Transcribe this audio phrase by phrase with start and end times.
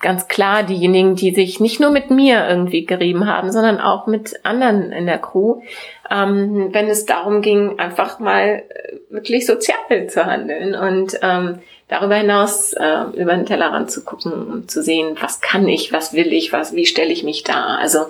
[0.00, 4.40] ganz klar diejenigen, die sich nicht nur mit mir irgendwie gerieben haben, sondern auch mit
[4.44, 5.60] anderen in der Crew,
[6.10, 11.58] ähm, wenn es darum ging, einfach mal äh, wirklich sozial zu handeln und ähm,
[11.88, 16.14] darüber hinaus äh, über den Tellerrand zu gucken, um zu sehen, was kann ich, was
[16.14, 17.76] will ich, was, wie stelle ich mich da.
[17.76, 18.06] Also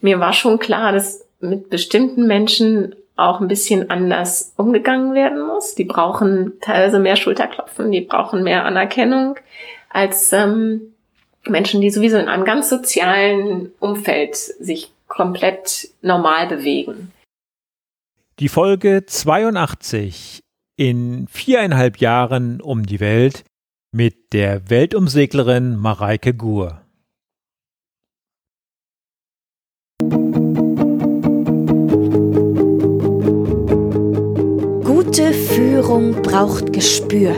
[0.00, 5.74] mir war schon klar, dass mit bestimmten Menschen auch ein bisschen anders umgegangen werden muss.
[5.74, 9.36] Die brauchen teilweise mehr Schulterklopfen, die brauchen mehr Anerkennung
[9.90, 10.94] als ähm,
[11.46, 17.12] Menschen, die sowieso in einem ganz sozialen Umfeld sich komplett normal bewegen.
[18.38, 20.40] Die Folge 82
[20.76, 23.44] in viereinhalb Jahren um die Welt
[23.92, 26.80] mit der Weltumseglerin Mareike Gur.
[34.84, 37.34] Gute Führung braucht Gespür.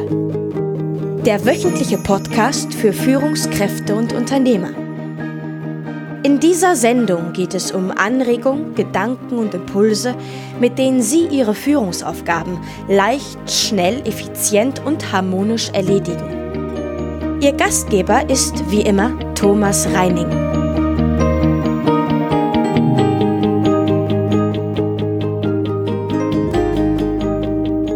[1.24, 4.70] Der wöchentliche Podcast für Führungskräfte und Unternehmer.
[6.24, 10.16] In dieser Sendung geht es um Anregungen, Gedanken und Impulse,
[10.58, 17.38] mit denen Sie Ihre Führungsaufgaben leicht, schnell, effizient und harmonisch erledigen.
[17.40, 20.28] Ihr Gastgeber ist wie immer Thomas Reining.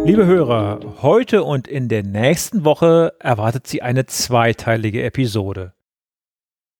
[0.05, 5.73] Liebe Hörer, heute und in der nächsten Woche erwartet Sie eine zweiteilige Episode.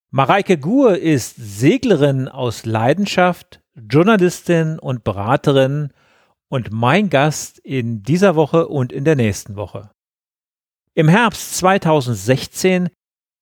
[0.10, 5.92] Mareike Gur ist Seglerin aus Leidenschaft, Journalistin und Beraterin
[6.50, 9.92] und mein Gast in dieser Woche und in der nächsten Woche.
[10.94, 12.90] Im Herbst 2016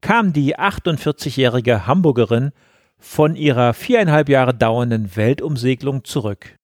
[0.02, 2.52] kam die 48-jährige Hamburgerin
[2.98, 6.58] von ihrer viereinhalb Jahre dauernden Weltumsegelung zurück.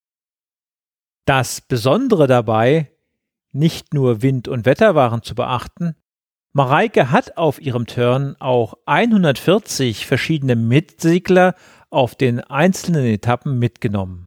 [1.26, 2.92] Das Besondere dabei,
[3.52, 5.96] nicht nur Wind und Wetter waren zu beachten.
[6.54, 11.56] Mareike hat auf ihrem Turn auch 140 verschiedene Mitsegler
[11.90, 14.26] auf den einzelnen Etappen mitgenommen.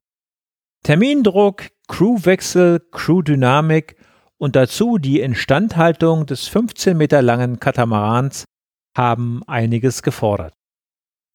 [0.83, 3.97] Termindruck, Crewwechsel, Crewdynamik
[4.39, 8.45] und dazu die Instandhaltung des 15 Meter langen Katamarans
[8.97, 10.55] haben einiges gefordert.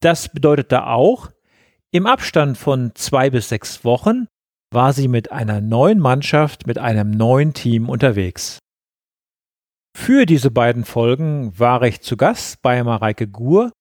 [0.00, 1.28] Das bedeutete auch,
[1.92, 4.26] im Abstand von zwei bis sechs Wochen
[4.72, 8.58] war sie mit einer neuen Mannschaft, mit einem neuen Team unterwegs.
[9.96, 13.72] Für diese beiden Folgen war ich zu Gast bei Mareike Gur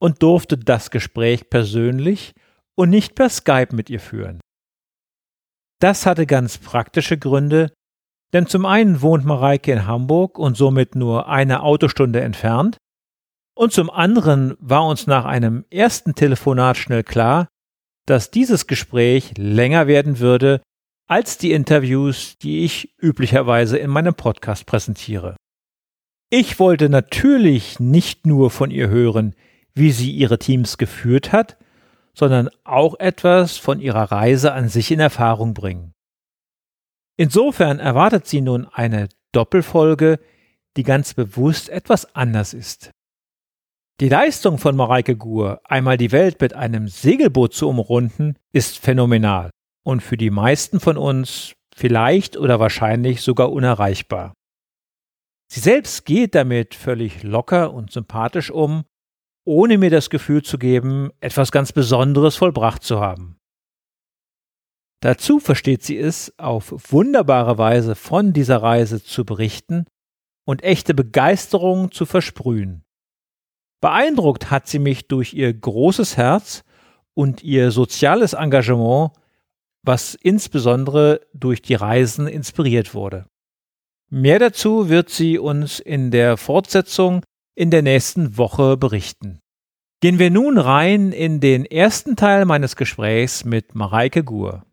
[0.00, 2.32] und durfte das Gespräch persönlich
[2.76, 4.40] und nicht per Skype mit ihr führen.
[5.80, 7.72] Das hatte ganz praktische Gründe,
[8.32, 12.76] denn zum einen wohnt Mareike in Hamburg und somit nur eine Autostunde entfernt,
[13.56, 17.46] und zum anderen war uns nach einem ersten Telefonat schnell klar,
[18.06, 20.60] dass dieses Gespräch länger werden würde
[21.06, 25.36] als die Interviews, die ich üblicherweise in meinem Podcast präsentiere.
[26.30, 29.34] Ich wollte natürlich nicht nur von ihr hören,
[29.74, 31.56] wie sie ihre Teams geführt hat,
[32.14, 35.92] sondern auch etwas von ihrer Reise an sich in Erfahrung bringen.
[37.16, 40.18] Insofern erwartet sie nun eine Doppelfolge,
[40.76, 42.90] die ganz bewusst etwas anders ist.
[44.00, 49.50] Die Leistung von Mareike Gur, einmal die Welt mit einem Segelboot zu umrunden, ist phänomenal
[49.84, 54.34] und für die meisten von uns vielleicht oder wahrscheinlich sogar unerreichbar.
[55.48, 58.82] Sie selbst geht damit völlig locker und sympathisch um,
[59.44, 63.38] ohne mir das Gefühl zu geben, etwas ganz Besonderes vollbracht zu haben.
[65.02, 69.84] Dazu versteht sie es, auf wunderbare Weise von dieser Reise zu berichten
[70.44, 72.84] und echte Begeisterung zu versprühen.
[73.84, 76.64] Beeindruckt hat sie mich durch ihr großes Herz
[77.12, 79.10] und ihr soziales Engagement,
[79.82, 83.26] was insbesondere durch die Reisen inspiriert wurde.
[84.08, 87.24] Mehr dazu wird sie uns in der Fortsetzung
[87.54, 89.40] in der nächsten Woche berichten.
[90.00, 94.64] Gehen wir nun rein in den ersten Teil meines Gesprächs mit Mareike Gur.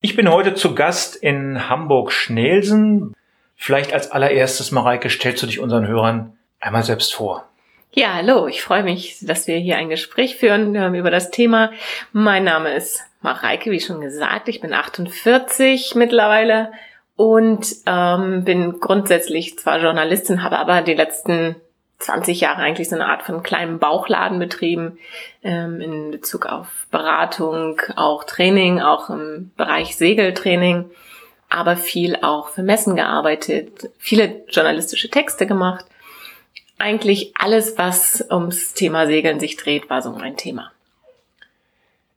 [0.00, 3.14] Ich bin heute zu Gast in Hamburg-Schnelsen.
[3.54, 7.48] Vielleicht als allererstes, Mareike, stellst du dich unseren Hörern einmal selbst vor.
[7.92, 11.72] Ja, hallo, ich freue mich, dass wir hier ein Gespräch führen über das Thema.
[12.12, 16.70] Mein Name ist Mareike, wie schon gesagt, ich bin 48 mittlerweile
[17.16, 21.56] und ähm, bin grundsätzlich zwar Journalistin, habe aber die letzten
[21.98, 24.98] 20 Jahre eigentlich so eine Art von kleinen Bauchladen betrieben
[25.42, 30.90] ähm, in Bezug auf Beratung, auch Training, auch im Bereich Segeltraining,
[31.48, 35.86] aber viel auch für Messen gearbeitet, viele journalistische Texte gemacht
[36.78, 40.72] eigentlich alles, was ums Thema Segeln sich dreht, war so mein Thema.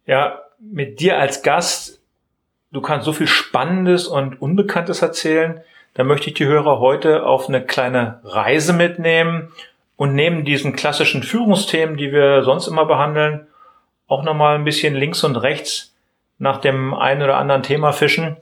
[0.06, 2.02] Ja, mit dir als Gast,
[2.72, 5.62] du kannst so viel Spannendes und Unbekanntes erzählen.
[5.94, 9.52] dann möchte ich die Hörer heute auf eine kleine Reise mitnehmen
[9.98, 13.48] und neben diesen klassischen Führungsthemen, die wir sonst immer behandeln,
[14.08, 15.94] auch nochmal ein bisschen links und rechts
[16.38, 18.38] nach dem einen oder anderen Thema fischen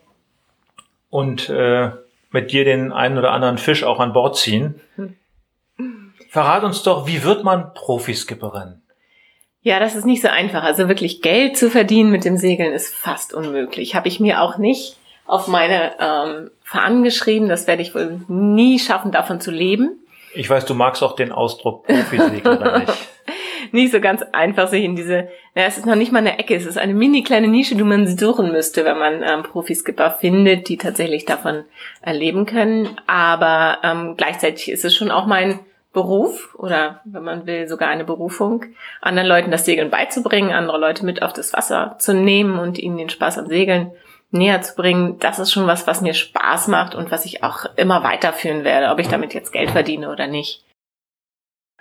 [1.09, 1.91] und äh,
[2.31, 4.79] mit dir den einen oder anderen Fisch auch an Bord ziehen.
[4.95, 5.15] Hm.
[6.29, 8.83] Verrat uns doch, wie wird man Profiskipperin?
[9.61, 10.63] Ja, das ist nicht so einfach.
[10.63, 13.95] Also wirklich Geld zu verdienen mit dem Segeln ist fast unmöglich.
[13.95, 14.95] Habe ich mir auch nicht
[15.25, 17.49] auf meine ähm, Fahnen geschrieben.
[17.49, 19.99] Das werde ich wohl nie schaffen, davon zu leben.
[20.35, 22.93] Ich weiß, du magst auch den Ausdruck Profiseglerin nicht.
[23.71, 26.55] nicht so ganz einfach, sich in diese, ja, es ist noch nicht mal eine Ecke,
[26.55, 30.69] es ist eine mini kleine Nische, die man suchen müsste, wenn man ähm, Profiskipper findet,
[30.69, 31.63] die tatsächlich davon
[32.01, 32.89] erleben können.
[33.07, 35.59] Aber ähm, gleichzeitig ist es schon auch mein
[35.91, 38.65] Beruf oder wenn man will sogar eine Berufung,
[39.01, 42.97] anderen Leuten das Segeln beizubringen, andere Leute mit auf das Wasser zu nehmen und ihnen
[42.97, 43.91] den Spaß am Segeln
[44.31, 47.65] näher zu bringen, das ist schon was, was mir Spaß macht und was ich auch
[47.75, 50.63] immer weiterführen werde, ob ich damit jetzt Geld verdiene oder nicht.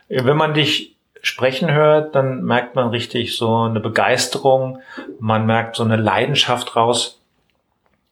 [0.09, 4.81] Wenn man dich sprechen hört, dann merkt man richtig so eine Begeisterung,
[5.19, 7.21] man merkt so eine Leidenschaft raus.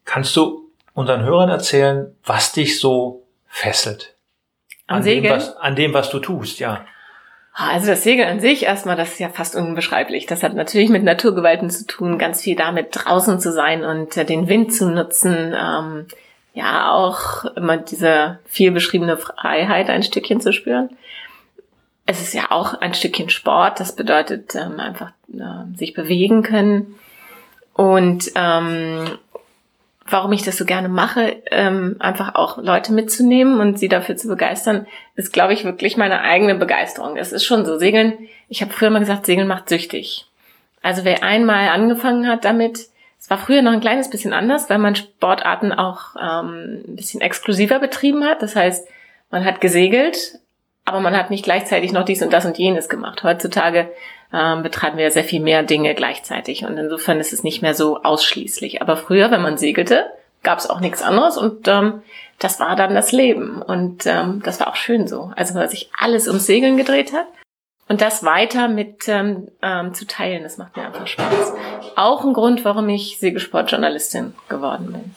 [0.05, 4.16] Kannst du unseren Hörern erzählen, was dich so fesselt?
[4.87, 5.25] An Segeln?
[5.25, 6.85] Dem, was, an dem, was du tust, ja.
[7.59, 10.27] Ah, also das Segeln an sich erstmal, das ist ja fast unbeschreiblich.
[10.27, 14.25] Das hat natürlich mit Naturgewalten zu tun, ganz viel damit draußen zu sein und äh,
[14.25, 15.55] den Wind zu nutzen.
[15.57, 16.07] Ähm,
[16.53, 20.91] ja, auch immer diese viel beschriebene Freiheit ein Stückchen zu spüren.
[22.05, 26.95] Es ist ja auch ein Stückchen Sport, das bedeutet ähm, einfach äh, sich bewegen können.
[27.73, 29.19] Und ähm,
[30.09, 34.29] warum ich das so gerne mache, ähm, einfach auch Leute mitzunehmen und sie dafür zu
[34.29, 37.17] begeistern, ist, glaube ich, wirklich meine eigene Begeisterung.
[37.17, 38.15] Es ist schon so, Segeln,
[38.49, 40.27] ich habe früher mal gesagt, Segeln macht süchtig.
[40.83, 42.87] Also wer einmal angefangen hat damit,
[43.19, 47.21] es war früher noch ein kleines bisschen anders, weil man Sportarten auch ähm, ein bisschen
[47.21, 48.43] exklusiver betrieben hat.
[48.43, 48.87] Das heißt,
[49.31, 50.39] man hat gesegelt,
[50.85, 53.25] aber man hat nicht gleichzeitig noch dies und das und jenes gemacht.
[53.25, 53.91] Heutzutage
[54.33, 58.03] ähm, betreiben wir sehr viel mehr Dinge gleichzeitig und insofern ist es nicht mehr so
[58.03, 58.83] ausschließlich.
[58.83, 60.07] Aber früher, wenn man segelte,
[60.43, 62.03] gab es auch nichts anderes und ähm,
[62.39, 65.33] das war dann das Leben und ähm, das war auch schön so.
[65.37, 67.27] Also weil sich alles ums Segeln gedreht hat
[67.89, 71.53] und das weiter mit ähm, ähm, zu teilen, das macht mir einfach Spaß.
[71.97, 75.15] Auch ein Grund, warum ich Segelsportjournalistin geworden bin.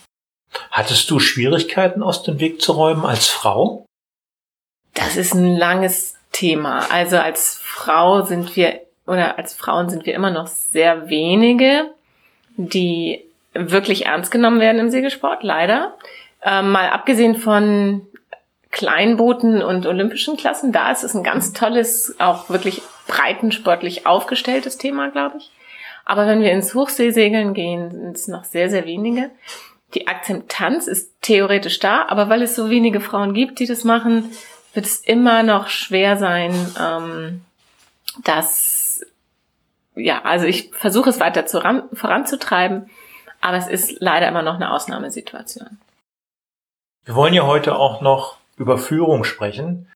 [0.71, 3.85] Hattest du Schwierigkeiten aus dem Weg zu räumen als Frau?
[4.94, 6.91] Das ist ein langes Thema.
[6.91, 11.89] Also als Frau sind wir oder als Frauen sind wir immer noch sehr wenige,
[12.56, 15.95] die wirklich ernst genommen werden im Segelsport, leider.
[16.44, 18.07] Ähm, mal abgesehen von
[18.71, 25.09] Kleinbooten und olympischen Klassen, da ist es ein ganz tolles, auch wirklich breitensportlich aufgestelltes Thema,
[25.09, 25.51] glaube ich.
[26.06, 29.31] Aber wenn wir ins Hochseesegeln gehen, sind es noch sehr, sehr wenige.
[29.95, 34.31] Die Akzeptanz ist theoretisch da, aber weil es so wenige Frauen gibt, die das machen,
[34.73, 37.41] wird es immer noch schwer sein, ähm,
[38.23, 38.78] dass,
[39.99, 42.89] ja, also ich versuche es weiter zu ran, voranzutreiben,
[43.41, 45.77] aber es ist leider immer noch eine Ausnahmesituation.
[47.05, 49.87] Wir wollen ja heute auch noch über Führung sprechen.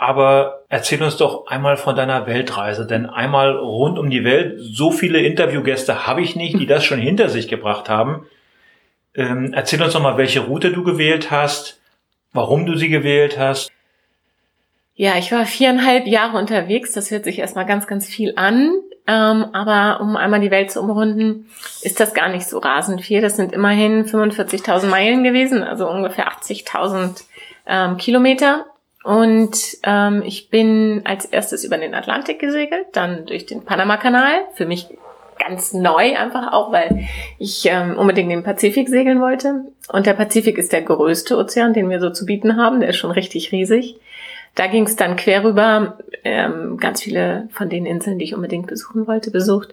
[0.00, 4.92] Aber erzähl uns doch einmal von deiner Weltreise, denn einmal rund um die Welt, so
[4.92, 8.24] viele Interviewgäste habe ich nicht, die das schon hinter sich gebracht haben.
[9.16, 11.80] Ähm, erzähl uns doch mal, welche Route du gewählt hast,
[12.32, 13.72] warum du sie gewählt hast.
[14.94, 16.92] Ja, ich war viereinhalb Jahre unterwegs.
[16.92, 18.70] Das hört sich erstmal ganz, ganz viel an.
[19.08, 21.46] Ähm, aber um einmal die Welt zu umrunden,
[21.80, 23.22] ist das gar nicht so rasend viel.
[23.22, 27.24] Das sind immerhin 45.000 Meilen gewesen, also ungefähr 80.000
[27.66, 28.66] ähm, Kilometer.
[29.02, 34.44] Und ähm, ich bin als erstes über den Atlantik gesegelt, dann durch den Panamakanal.
[34.52, 34.88] Für mich
[35.38, 39.62] ganz neu einfach auch, weil ich ähm, unbedingt den Pazifik segeln wollte.
[39.90, 42.80] Und der Pazifik ist der größte Ozean, den wir so zu bieten haben.
[42.80, 43.96] Der ist schon richtig riesig.
[44.58, 48.66] Da ging es dann quer rüber, ähm, ganz viele von den Inseln, die ich unbedingt
[48.66, 49.72] besuchen wollte, besucht,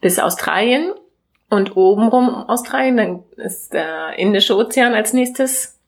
[0.00, 0.94] bis Australien.
[1.50, 5.78] Und obenrum Australien, dann ist der Indische Ozean als nächstes,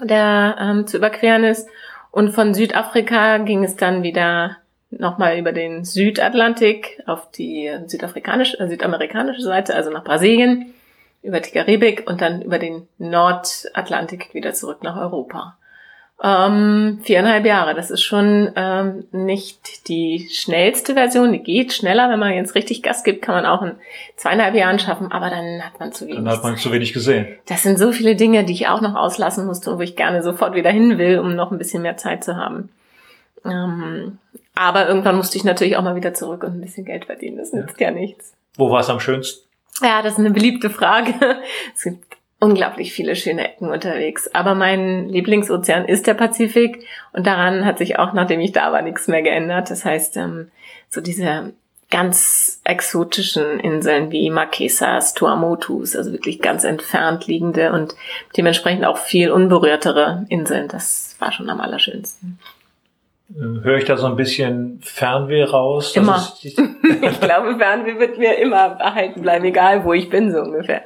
[0.00, 1.68] der ähm, zu überqueren ist.
[2.12, 4.58] Und von Südafrika ging es dann wieder
[4.90, 10.72] nochmal über den Südatlantik auf die südafrikanische, äh, südamerikanische Seite, also nach Brasilien,
[11.20, 15.58] über die Karibik und dann über den Nordatlantik wieder zurück nach Europa.
[16.22, 21.32] Ähm, viereinhalb Jahre, das ist schon ähm, nicht die schnellste Version.
[21.32, 23.72] Die geht schneller, wenn man jetzt richtig Gas gibt, kann man auch in
[24.16, 26.16] zweieinhalb Jahren schaffen, aber dann hat man zu wenig.
[26.16, 27.26] Dann hat man zu wenig gesehen.
[27.46, 30.22] Das sind so viele Dinge, die ich auch noch auslassen musste und wo ich gerne
[30.22, 32.70] sofort wieder hin will, um noch ein bisschen mehr Zeit zu haben.
[33.44, 34.18] Ähm,
[34.54, 37.36] aber irgendwann musste ich natürlich auch mal wieder zurück und ein bisschen Geld verdienen.
[37.36, 38.32] Das nützt ja, ja nichts.
[38.56, 39.46] Wo war es am schönsten?
[39.82, 41.12] Ja, das ist eine beliebte Frage.
[41.74, 42.05] Es gibt
[42.38, 44.28] unglaublich viele schöne Ecken unterwegs.
[44.34, 48.82] Aber mein Lieblingsozean ist der Pazifik und daran hat sich auch, nachdem ich da war,
[48.82, 49.70] nichts mehr geändert.
[49.70, 50.50] Das heißt, ähm,
[50.88, 51.54] so diese
[51.90, 57.94] ganz exotischen Inseln wie Marquesas, Tuamotus, also wirklich ganz entfernt liegende und
[58.36, 60.68] dementsprechend auch viel unberührtere Inseln.
[60.68, 62.38] Das war schon am allerschönsten.
[63.30, 65.96] Äh, höre ich da so ein bisschen Fernweh raus?
[65.96, 66.32] Immer.
[66.42, 66.54] ich
[67.20, 70.82] glaube, Fernweh wird mir immer erhalten bleiben, egal wo ich bin, so ungefähr.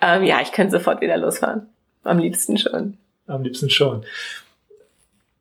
[0.00, 1.68] Ähm, ja, ich könnte sofort wieder losfahren.
[2.04, 2.98] Am liebsten schon.
[3.26, 4.04] Am liebsten schon.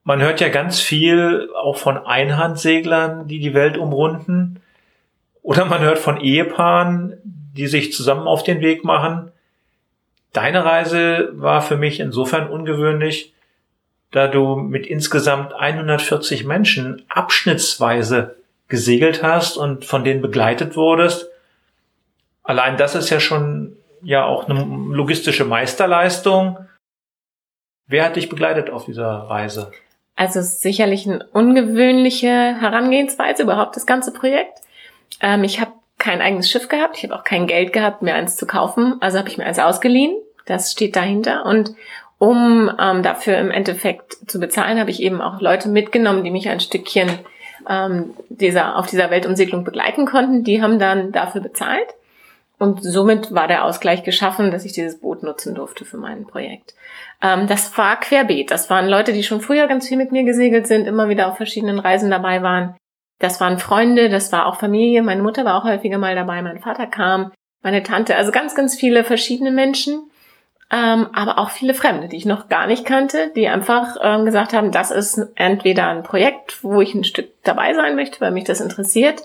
[0.03, 4.61] Man hört ja ganz viel auch von Einhandseglern, die die Welt umrunden.
[5.43, 9.31] Oder man hört von Ehepaaren, die sich zusammen auf den Weg machen.
[10.33, 13.33] Deine Reise war für mich insofern ungewöhnlich,
[14.11, 18.35] da du mit insgesamt 140 Menschen abschnittsweise
[18.67, 21.27] gesegelt hast und von denen begleitet wurdest.
[22.43, 26.57] Allein das ist ja schon ja auch eine logistische Meisterleistung.
[27.87, 29.71] Wer hat dich begleitet auf dieser Reise?
[30.15, 34.59] Also sicherlich eine ungewöhnliche Herangehensweise überhaupt das ganze Projekt.
[35.19, 38.35] Ähm, ich habe kein eigenes Schiff gehabt, ich habe auch kein Geld gehabt, mir eins
[38.35, 40.15] zu kaufen, also habe ich mir eins ausgeliehen.
[40.45, 41.75] Das steht dahinter und
[42.21, 46.49] um ähm, dafür im Endeffekt zu bezahlen, habe ich eben auch Leute mitgenommen, die mich
[46.49, 47.09] ein Stückchen
[47.67, 50.43] ähm, dieser, auf dieser Weltumsegelung begleiten konnten.
[50.43, 51.87] Die haben dann dafür bezahlt.
[52.59, 56.75] Und somit war der Ausgleich geschaffen, dass ich dieses Boot nutzen durfte für mein Projekt.
[57.23, 58.51] Ähm, das war querbeet.
[58.51, 61.37] Das waren Leute, die schon früher ganz viel mit mir gesegelt sind, immer wieder auf
[61.37, 62.75] verschiedenen Reisen dabei waren.
[63.17, 65.01] Das waren Freunde, das war auch Familie.
[65.01, 67.31] Meine Mutter war auch häufiger mal dabei, mein Vater kam,
[67.63, 70.10] meine Tante, also ganz, ganz viele verschiedene Menschen
[70.71, 74.53] ähm, aber auch viele Fremde, die ich noch gar nicht kannte, die einfach ähm, gesagt
[74.53, 78.45] haben, das ist entweder ein Projekt, wo ich ein Stück dabei sein möchte, weil mich
[78.45, 79.23] das interessiert,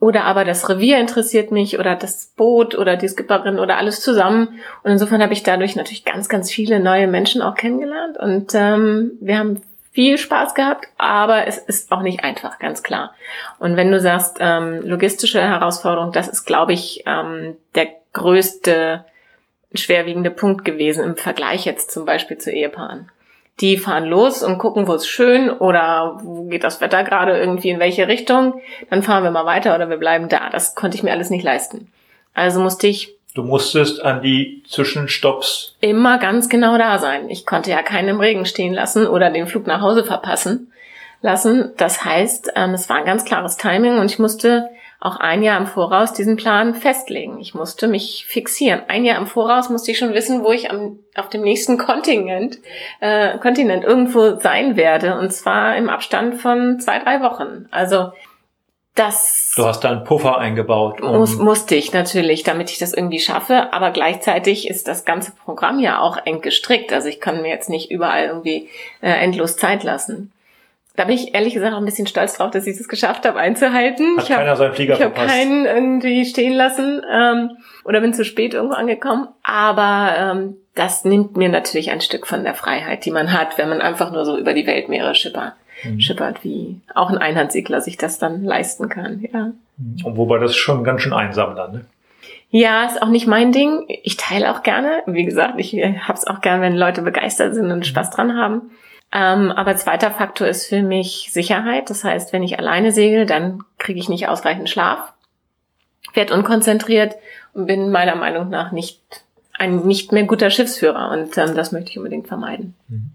[0.00, 4.60] oder aber das Revier interessiert mich oder das Boot oder die Skipperin oder alles zusammen.
[4.82, 9.12] Und insofern habe ich dadurch natürlich ganz, ganz viele neue Menschen auch kennengelernt und ähm,
[9.20, 13.14] wir haben viel Spaß gehabt, aber es ist auch nicht einfach, ganz klar.
[13.58, 19.04] Und wenn du sagst, ähm, logistische Herausforderung, das ist, glaube ich, ähm, der größte
[19.78, 23.10] schwerwiegende Punkt gewesen im Vergleich jetzt zum Beispiel zu Ehepaaren.
[23.60, 27.70] Die fahren los und gucken, wo es schön oder wo geht das Wetter gerade irgendwie
[27.70, 28.60] in welche Richtung.
[28.90, 30.50] Dann fahren wir mal weiter oder wir bleiben da.
[30.50, 31.92] Das konnte ich mir alles nicht leisten.
[32.34, 33.14] Also musste ich.
[33.34, 35.76] Du musstest an die Zwischenstopps.
[35.80, 37.30] Immer ganz genau da sein.
[37.30, 40.72] Ich konnte ja keinen im Regen stehen lassen oder den Flug nach Hause verpassen
[41.22, 41.72] lassen.
[41.76, 44.68] Das heißt, ähm, es war ein ganz klares Timing und ich musste
[45.04, 47.38] auch ein Jahr im Voraus diesen Plan festlegen.
[47.38, 48.80] Ich musste mich fixieren.
[48.88, 52.58] Ein Jahr im Voraus musste ich schon wissen, wo ich am, auf dem nächsten Kontinent,
[53.00, 55.18] äh, Kontinent irgendwo sein werde.
[55.18, 57.66] Und zwar im Abstand von zwei, drei Wochen.
[57.70, 58.12] Also
[58.94, 59.52] das.
[59.56, 61.02] Du hast da einen Puffer eingebaut.
[61.02, 63.74] Um muss, musste ich natürlich, damit ich das irgendwie schaffe.
[63.74, 66.94] Aber gleichzeitig ist das ganze Programm ja auch eng gestrickt.
[66.94, 68.70] Also ich kann mir jetzt nicht überall irgendwie
[69.02, 70.32] äh, endlos Zeit lassen.
[70.96, 73.38] Da bin ich ehrlich gesagt auch ein bisschen stolz drauf, dass ich es geschafft habe
[73.38, 74.16] einzuhalten.
[74.16, 78.24] Hat ich keiner seinen Flieger Ich habe keinen irgendwie stehen lassen ähm, oder bin zu
[78.24, 79.26] spät irgendwo angekommen.
[79.42, 83.68] Aber ähm, das nimmt mir natürlich ein Stück von der Freiheit, die man hat, wenn
[83.68, 86.00] man einfach nur so über die Weltmeere schippert, mhm.
[86.00, 89.24] schippert wie auch ein Einhandsegler sich das dann leisten kann.
[89.32, 89.50] Ja.
[89.78, 90.04] Mhm.
[90.04, 91.84] Und wobei das schon ganz schön einsam dann, ne?
[92.50, 93.84] Ja, ist auch nicht mein Ding.
[94.04, 95.02] Ich teile auch gerne.
[95.06, 95.74] Wie gesagt, ich
[96.06, 98.70] hab's auch gern, wenn Leute begeistert sind und Spaß dran haben.
[99.14, 101.88] Ähm, aber zweiter Faktor ist für mich Sicherheit.
[101.88, 105.12] Das heißt, wenn ich alleine segel, dann kriege ich nicht ausreichend Schlaf,
[106.14, 107.14] werde unkonzentriert
[107.52, 109.00] und bin meiner Meinung nach nicht
[109.56, 111.12] ein nicht mehr guter Schiffsführer.
[111.12, 112.74] Und ähm, das möchte ich unbedingt vermeiden.
[112.88, 113.12] Mhm.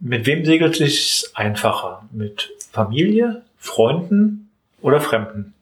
[0.00, 2.08] Mit wem segelt sich einfacher?
[2.10, 4.50] Mit Familie, Freunden
[4.80, 5.52] oder Fremden?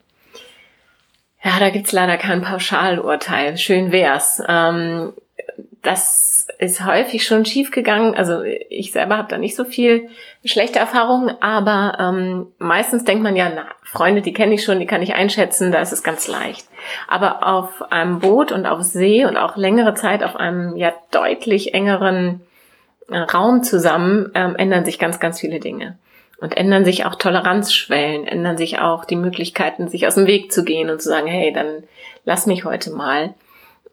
[1.43, 3.59] Ja, da gibt's leider kein Pauschalurteil.
[3.59, 4.41] Schön wär's.
[4.47, 5.13] Ähm,
[5.83, 8.15] das ist häufig schon schief gegangen.
[8.15, 10.09] Also ich selber habe da nicht so viel
[10.45, 14.87] schlechte Erfahrungen, aber ähm, meistens denkt man ja, na, Freunde, die kenne ich schon, die
[14.87, 16.67] kann ich einschätzen, da ist es ganz leicht.
[17.09, 21.73] Aber auf einem Boot und auf See und auch längere Zeit auf einem ja deutlich
[21.73, 22.43] engeren
[23.09, 25.99] äh, Raum zusammen ähm, ändern sich ganz, ganz viele Dinge.
[26.41, 30.65] Und ändern sich auch Toleranzschwellen, ändern sich auch die Möglichkeiten, sich aus dem Weg zu
[30.65, 31.85] gehen und zu sagen, hey, dann
[32.25, 33.35] lass mich heute mal.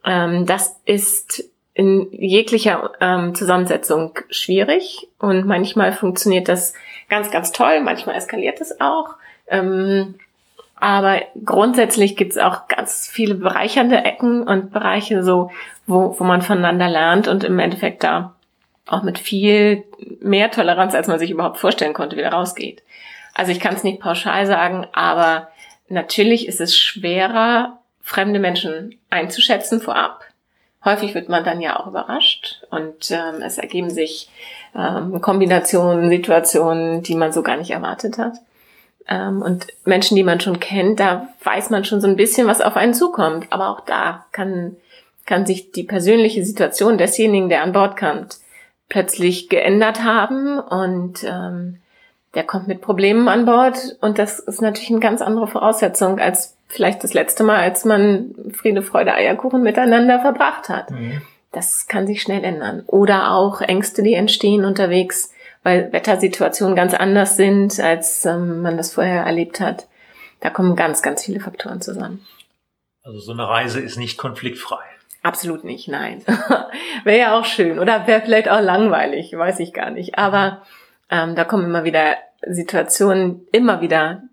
[0.05, 1.43] Ähm, das ist
[1.77, 6.73] in jeglicher ähm, Zusammensetzung schwierig und manchmal funktioniert das
[7.07, 9.09] ganz, ganz toll, manchmal eskaliert es auch.
[9.47, 10.15] Ähm,
[10.75, 15.51] aber grundsätzlich gibt es auch ganz viele bereichernde Ecken und Bereiche, so
[15.85, 18.33] wo, wo man voneinander lernt und im Endeffekt da
[18.87, 19.83] auch mit viel
[20.19, 22.81] mehr Toleranz, als man sich überhaupt vorstellen konnte, wieder rausgeht.
[23.35, 25.49] Also ich kann es nicht pauschal sagen, aber
[25.89, 30.26] natürlich ist es schwerer, fremde Menschen einzuschätzen vorab
[30.87, 34.29] häufig wird man dann ja auch überrascht und ähm, es ergeben sich
[34.75, 38.33] ähm, Kombinationen, Situationen, die man so gar nicht erwartet hat.
[39.07, 42.61] Ähm, und Menschen, die man schon kennt, da weiß man schon so ein bisschen, was
[42.61, 43.47] auf einen zukommt.
[43.51, 44.75] Aber auch da kann,
[45.25, 48.37] kann sich die persönliche Situation desjenigen, der an Bord kommt,
[48.89, 51.79] plötzlich geändert haben und ähm,
[52.35, 56.56] der kommt mit Problemen an Bord und das ist natürlich eine ganz andere Voraussetzung als
[56.67, 60.91] vielleicht das letzte Mal, als man Friede, Freude, Eierkuchen miteinander verbracht hat.
[60.91, 61.21] Mhm.
[61.51, 62.83] Das kann sich schnell ändern.
[62.87, 65.33] Oder auch Ängste, die entstehen unterwegs,
[65.63, 69.87] weil Wettersituationen ganz anders sind, als ähm, man das vorher erlebt hat.
[70.39, 72.25] Da kommen ganz, ganz viele Faktoren zusammen.
[73.03, 74.83] Also so eine Reise ist nicht konfliktfrei.
[75.23, 76.23] Absolut nicht, nein.
[77.03, 80.17] wäre ja auch schön oder wäre vielleicht auch langweilig, weiß ich gar nicht.
[80.17, 80.61] Aber
[81.09, 84.23] ähm, da kommen immer wieder Situationen, immer wieder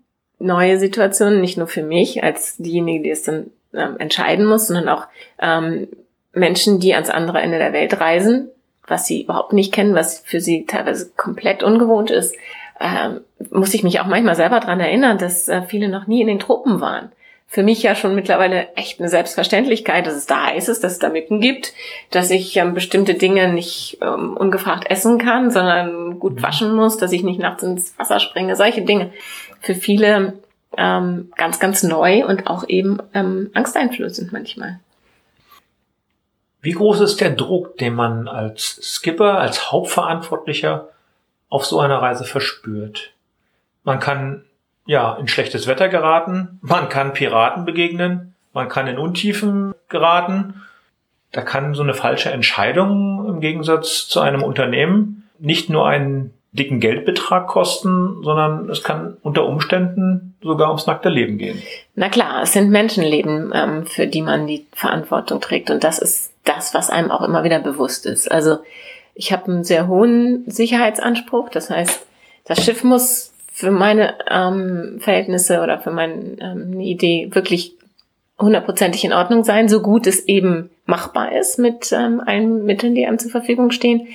[0.45, 4.89] neue Situationen, nicht nur für mich als diejenige, die es dann ähm, entscheiden muss, sondern
[4.89, 5.07] auch
[5.39, 5.87] ähm,
[6.33, 8.49] Menschen, die ans andere Ende der Welt reisen,
[8.87, 12.35] was sie überhaupt nicht kennen, was für sie teilweise komplett ungewohnt ist,
[12.79, 13.21] ähm,
[13.51, 16.39] muss ich mich auch manchmal selber dran erinnern, dass äh, viele noch nie in den
[16.39, 17.11] Tropen waren.
[17.47, 20.99] Für mich ja schon mittlerweile echt eine Selbstverständlichkeit, dass es da heiß ist, dass es
[20.99, 21.73] da Mücken gibt,
[22.11, 26.43] dass ich ähm, bestimmte Dinge nicht ähm, ungefragt essen kann, sondern gut mhm.
[26.43, 29.11] waschen muss, dass ich nicht nachts ins Wasser springe, solche Dinge.
[29.65, 30.33] Für viele
[30.77, 34.79] ähm, ganz, ganz neu und auch eben ähm, angsteinflößend manchmal.
[36.61, 40.89] Wie groß ist der Druck, den man als Skipper, als Hauptverantwortlicher
[41.49, 43.13] auf so einer Reise verspürt?
[43.83, 44.45] Man kann
[44.85, 50.61] ja in schlechtes Wetter geraten, man kann Piraten begegnen, man kann in Untiefen geraten.
[51.31, 56.79] Da kann so eine falsche Entscheidung im Gegensatz zu einem Unternehmen nicht nur einen dicken
[56.79, 61.61] Geldbetrag kosten, sondern es kann unter Umständen sogar ums nackte Leben gehen.
[61.95, 65.69] Na klar, es sind Menschenleben, ähm, für die man die Verantwortung trägt.
[65.69, 68.31] Und das ist das, was einem auch immer wieder bewusst ist.
[68.31, 68.57] Also
[69.13, 71.49] ich habe einen sehr hohen Sicherheitsanspruch.
[71.49, 72.05] Das heißt,
[72.45, 77.75] das Schiff muss für meine ähm, Verhältnisse oder für meine ähm, Idee wirklich
[78.39, 83.05] hundertprozentig in Ordnung sein, so gut es eben machbar ist mit ähm, allen Mitteln, die
[83.05, 84.07] einem zur Verfügung stehen.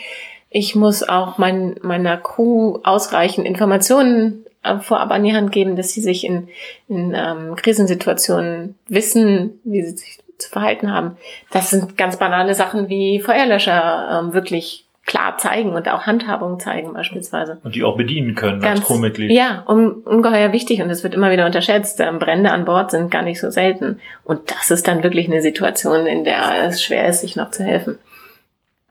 [0.50, 5.92] Ich muss auch mein, meiner Crew ausreichend Informationen äh, vorab an die Hand geben, dass
[5.92, 6.48] sie sich in,
[6.88, 11.16] in ähm, Krisensituationen wissen, wie sie sich zu verhalten haben.
[11.52, 16.92] Das sind ganz banale Sachen wie Feuerlöscher ähm, wirklich klar zeigen und auch Handhabung zeigen
[16.92, 17.58] beispielsweise.
[17.64, 19.30] Und die auch bedienen können Ganz, als Crewmitglied.
[19.30, 22.00] Ja, un, ungeheuer wichtig und es wird immer wieder unterschätzt.
[22.00, 24.00] Ähm, Brände an Bord sind gar nicht so selten.
[24.24, 27.64] Und das ist dann wirklich eine Situation, in der es schwer ist, sich noch zu
[27.64, 27.98] helfen.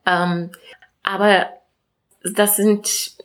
[0.06, 0.50] Ähm,
[1.04, 1.48] aber
[2.24, 3.18] das sind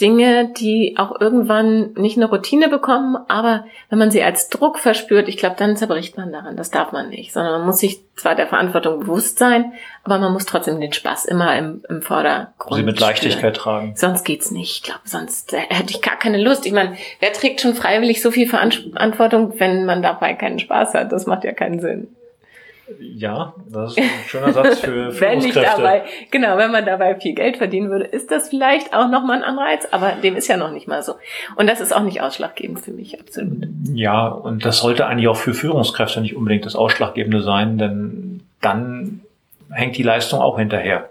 [0.00, 5.28] Dinge, die auch irgendwann nicht eine Routine bekommen, aber wenn man sie als Druck verspürt,
[5.28, 6.56] ich glaube, dann zerbricht man daran.
[6.56, 10.32] Das darf man nicht, sondern man muss sich zwar der Verantwortung bewusst sein, aber man
[10.32, 12.76] muss trotzdem den Spaß immer im, im Vordergrund.
[12.76, 13.54] Sie mit Leichtigkeit spüren.
[13.54, 13.92] tragen.
[13.94, 14.78] Sonst geht's nicht.
[14.78, 16.66] Ich glaube, sonst äh, hätte ich gar keine Lust.
[16.66, 21.12] Ich meine, wer trägt schon freiwillig so viel Verantwortung, wenn man dabei keinen Spaß hat?
[21.12, 22.08] Das macht ja keinen Sinn.
[23.00, 27.34] Ja, das ist ein schöner Satz für wenn ich dabei, Genau, wenn man dabei viel
[27.34, 30.70] Geld verdienen würde, ist das vielleicht auch nochmal ein Anreiz, aber dem ist ja noch
[30.70, 31.14] nicht mal so.
[31.56, 33.66] Und das ist auch nicht ausschlaggebend für mich, absolut.
[33.92, 39.20] Ja, und das sollte eigentlich auch für Führungskräfte nicht unbedingt das Ausschlaggebende sein, denn dann
[39.70, 41.10] hängt die Leistung auch hinterher.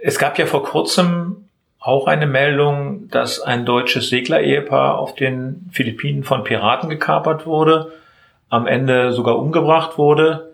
[0.00, 1.48] Es gab ja vor kurzem
[1.78, 7.92] auch eine Meldung, dass ein deutsches Segler-Ehepaar auf den Philippinen von Piraten gekapert wurde
[8.52, 10.52] am Ende sogar umgebracht wurde.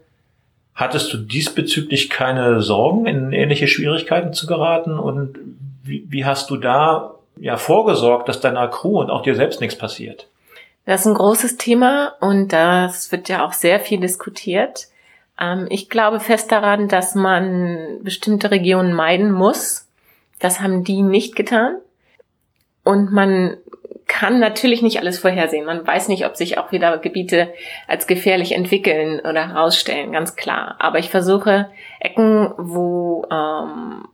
[0.73, 5.01] Hattest du diesbezüglich keine Sorgen, in ähnliche Schwierigkeiten zu geraten?
[5.01, 5.37] Und
[5.83, 9.77] wie, wie hast du da ja vorgesorgt, dass deiner Crew und auch dir selbst nichts
[9.77, 10.29] passiert?
[10.85, 14.87] Das ist ein großes Thema und das wird ja auch sehr viel diskutiert.
[15.41, 19.89] Ähm, ich glaube fest daran, dass man bestimmte Regionen meiden muss.
[20.39, 21.79] Das haben die nicht getan.
[22.85, 23.57] Und man
[24.09, 25.67] kann natürlich nicht alles vorhersehen.
[25.67, 27.53] Man weiß nicht, ob sich auch wieder Gebiete
[27.87, 30.77] als gefährlich entwickeln oder herausstellen, ganz klar.
[30.79, 34.09] Aber ich versuche Ecken, wo ähm,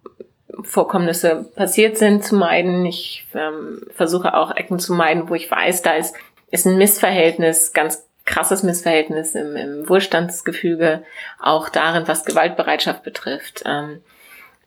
[0.62, 2.85] Vorkommnisse passiert sind, zu meiden.
[2.85, 6.14] Ich ähm, versuche auch Ecken zu meiden, wo ich weiß, da ist,
[6.50, 11.04] ist ein Missverhältnis, ganz krasses Missverhältnis im, im Wohlstandsgefüge,
[11.40, 13.62] auch darin, was Gewaltbereitschaft betrifft.
[13.66, 14.00] Ähm,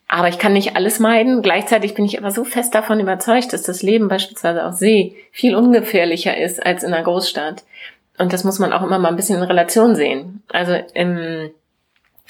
[0.08, 1.42] aber ich kann nicht alles meiden.
[1.42, 5.56] Gleichzeitig bin ich aber so fest davon überzeugt, dass das Leben beispielsweise auf See viel
[5.56, 7.64] ungefährlicher ist als in einer Großstadt.
[8.18, 10.44] Und das muss man auch immer mal ein bisschen in Relation sehen.
[10.50, 11.52] Also in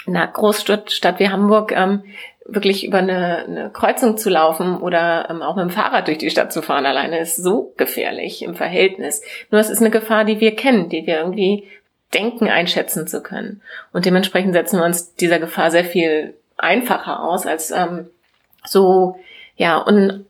[0.08, 2.04] einer Großstadt wie Hamburg ähm,
[2.46, 6.30] wirklich über eine, eine Kreuzung zu laufen oder ähm, auch mit dem Fahrrad durch die
[6.30, 9.22] Stadt zu fahren alleine ist so gefährlich im Verhältnis.
[9.52, 11.68] Nur es ist eine Gefahr, die wir kennen, die wir irgendwie
[12.14, 13.62] Denken einschätzen zu können.
[13.92, 18.08] Und dementsprechend setzen wir uns dieser Gefahr sehr viel einfacher aus als ähm,
[18.66, 19.20] so
[19.56, 20.26] ja un,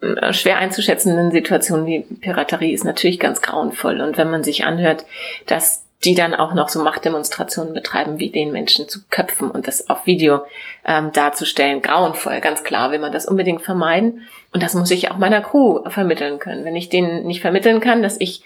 [0.00, 4.00] äh, schwer einzuschätzenden Situationen wie Piraterie ist natürlich ganz grauenvoll.
[4.00, 5.04] Und wenn man sich anhört,
[5.46, 9.90] dass die dann auch noch so Machtdemonstrationen betreiben, wie den Menschen zu köpfen und das
[9.90, 10.46] auf Video
[10.86, 11.82] ähm, darzustellen.
[11.82, 14.22] Grauenvoll, ganz klar will man das unbedingt vermeiden.
[14.52, 16.64] Und das muss ich auch meiner Crew vermitteln können.
[16.64, 18.42] Wenn ich denen nicht vermitteln kann, dass ich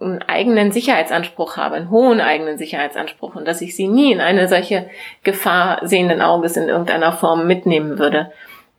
[0.00, 4.48] einen eigenen Sicherheitsanspruch habe, einen hohen eigenen Sicherheitsanspruch und dass ich sie nie in eine
[4.48, 4.90] solche
[5.22, 8.32] Gefahr sehenden Auges in irgendeiner Form mitnehmen würde,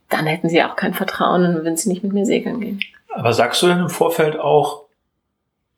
[0.08, 2.80] dann hätten sie auch kein Vertrauen und würden sie nicht mit mir segeln gehen.
[3.08, 4.84] Aber sagst du denn im Vorfeld auch,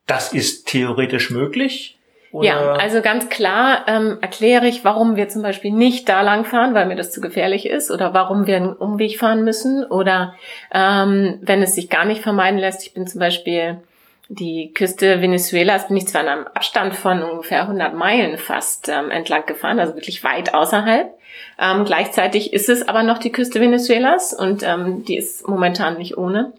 [0.07, 1.99] das ist theoretisch möglich?
[2.31, 2.47] Oder?
[2.47, 6.75] Ja, also ganz klar ähm, erkläre ich, warum wir zum Beispiel nicht da lang fahren,
[6.75, 10.35] weil mir das zu gefährlich ist, oder warum wir einen Umweg fahren müssen, oder
[10.73, 12.83] ähm, wenn es sich gar nicht vermeiden lässt.
[12.83, 13.79] Ich bin zum Beispiel
[14.29, 19.11] die Küste Venezuelas, bin ich zwar in einem Abstand von ungefähr 100 Meilen fast ähm,
[19.11, 21.13] entlang gefahren, also wirklich weit außerhalb.
[21.59, 26.19] Ähm, gleichzeitig ist es aber noch die Küste Venezuelas und ähm, die ist momentan nicht
[26.19, 26.53] ohne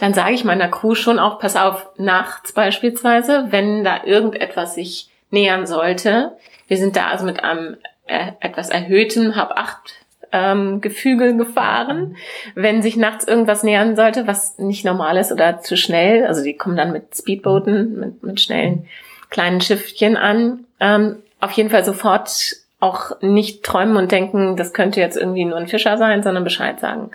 [0.00, 5.10] dann sage ich meiner Crew schon auch, pass auf, nachts beispielsweise, wenn da irgendetwas sich
[5.30, 6.36] nähern sollte.
[6.68, 12.16] Wir sind da also mit einem äh, etwas erhöhten Hab acht ähm, Gefüge gefahren.
[12.54, 16.56] Wenn sich nachts irgendwas nähern sollte, was nicht normal ist oder zu schnell, also die
[16.56, 18.86] kommen dann mit Speedbooten, mit, mit schnellen
[19.30, 25.00] kleinen Schiffchen an, ähm, auf jeden Fall sofort auch nicht träumen und denken, das könnte
[25.00, 27.10] jetzt irgendwie nur ein Fischer sein, sondern Bescheid sagen.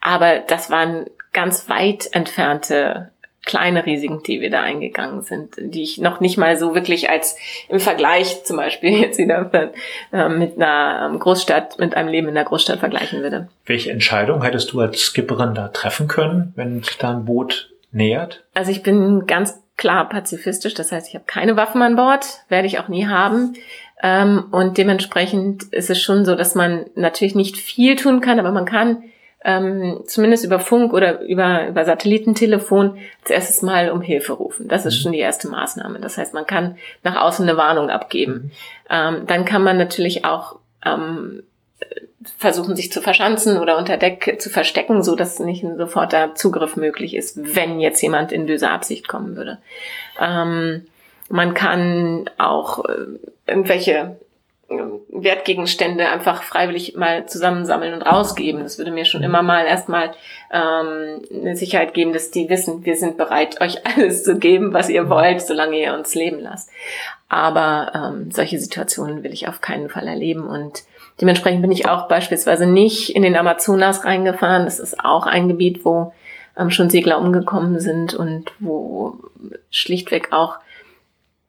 [0.00, 3.10] Aber das waren ganz weit entfernte
[3.44, 7.36] kleine Risiken, die wir da eingegangen sind, die ich noch nicht mal so wirklich als
[7.68, 9.50] im Vergleich zum Beispiel jetzt wieder
[10.12, 13.48] äh, mit einer ähm, Großstadt, mit einem Leben in der Großstadt vergleichen würde.
[13.66, 18.44] Welche Entscheidung hättest du als Skipperin da treffen können, wenn sich da ein Boot nähert?
[18.54, 22.66] Also ich bin ganz klar pazifistisch, das heißt, ich habe keine Waffen an Bord, werde
[22.66, 23.54] ich auch nie haben.
[24.02, 28.52] Ähm, und dementsprechend ist es schon so, dass man natürlich nicht viel tun kann, aber
[28.52, 29.04] man kann
[29.44, 34.68] ähm, zumindest über Funk oder über, über Satellitentelefon als erstes Mal um Hilfe rufen.
[34.68, 35.02] Das ist mhm.
[35.02, 36.00] schon die erste Maßnahme.
[36.00, 38.34] Das heißt, man kann nach außen eine Warnung abgeben.
[38.34, 38.50] Mhm.
[38.90, 41.42] Ähm, dann kann man natürlich auch ähm,
[42.38, 46.76] versuchen, sich zu verschanzen oder unter Deck zu verstecken, so dass nicht ein soforter Zugriff
[46.76, 49.58] möglich ist, wenn jetzt jemand in böser Absicht kommen würde.
[50.18, 50.86] Ähm,
[51.28, 52.94] man kann auch äh,
[53.46, 54.16] irgendwelche
[55.08, 58.62] Wertgegenstände einfach freiwillig mal zusammensammeln und rausgeben.
[58.62, 60.12] Das würde mir schon immer mal erstmal
[60.52, 64.88] ähm, eine Sicherheit geben, dass die wissen, wir sind bereit, euch alles zu geben, was
[64.88, 66.70] ihr wollt, solange ihr uns leben lasst.
[67.28, 70.84] Aber ähm, solche Situationen will ich auf keinen Fall erleben und
[71.20, 74.64] dementsprechend bin ich auch beispielsweise nicht in den Amazonas reingefahren.
[74.64, 76.12] Das ist auch ein Gebiet, wo
[76.56, 79.18] ähm, schon Segler umgekommen sind und wo
[79.70, 80.58] schlichtweg auch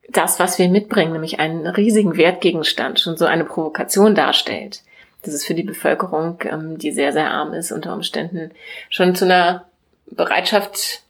[0.10, 4.82] das, was wir mitbringen, nämlich einen riesigen Wertgegenstand, schon so eine Provokation darstellt.
[5.24, 8.52] Das ist für die Bevölkerung, ähm, die sehr, sehr arm ist, unter Umständen
[8.89, 9.65] schon zu einer
[10.06, 11.02] Bereitschaft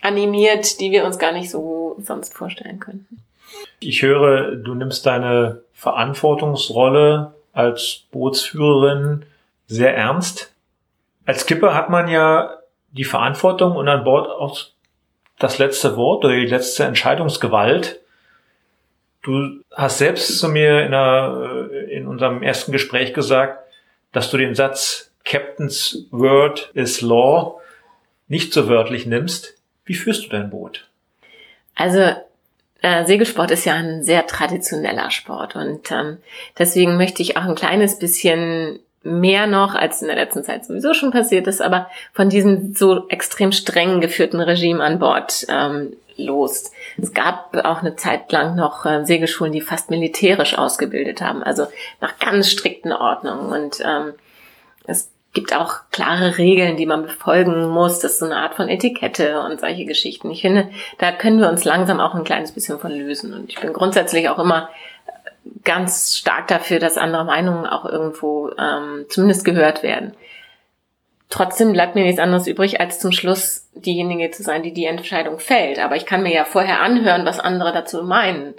[0.00, 3.22] animiert, die wir uns gar nicht so sonst vorstellen könnten.
[3.78, 9.24] Ich höre, du nimmst deine Verantwortungsrolle als Bootsführerin
[9.66, 10.52] sehr ernst.
[11.26, 12.58] Als Skipper hat man ja
[12.92, 14.58] die Verantwortung und an Bord auch
[15.38, 18.00] das letzte Wort oder die letzte Entscheidungsgewalt.
[19.22, 23.58] Du hast selbst zu mir in, einer, äh, in unserem ersten Gespräch gesagt,
[24.12, 27.60] dass du den Satz Captain's Word is Law
[28.28, 29.54] nicht so wörtlich nimmst.
[29.84, 30.88] Wie führst du dein Boot?
[31.74, 32.14] Also
[32.82, 36.18] äh, Segelsport ist ja ein sehr traditioneller Sport und ähm,
[36.58, 40.92] deswegen möchte ich auch ein kleines bisschen mehr noch, als in der letzten Zeit sowieso
[40.94, 46.70] schon passiert ist, aber von diesem so extrem streng geführten Regime an Bord ähm, los.
[47.00, 51.66] Es gab auch eine Zeit lang noch äh, Segelschulen, die fast militärisch ausgebildet haben, also
[52.00, 53.52] nach ganz strikten Ordnungen.
[53.52, 54.14] Und ähm,
[54.84, 58.00] es gibt auch klare Regeln, die man befolgen muss.
[58.00, 60.30] Das ist so eine Art von Etikette und solche Geschichten.
[60.30, 63.32] Ich finde, da können wir uns langsam auch ein kleines bisschen von lösen.
[63.32, 64.68] Und ich bin grundsätzlich auch immer
[65.64, 70.14] ganz stark dafür, dass andere Meinungen auch irgendwo ähm, zumindest gehört werden.
[71.28, 75.38] Trotzdem bleibt mir nichts anderes übrig, als zum Schluss diejenige zu sein, die die Entscheidung
[75.38, 75.78] fällt.
[75.78, 78.54] Aber ich kann mir ja vorher anhören, was andere dazu meinen.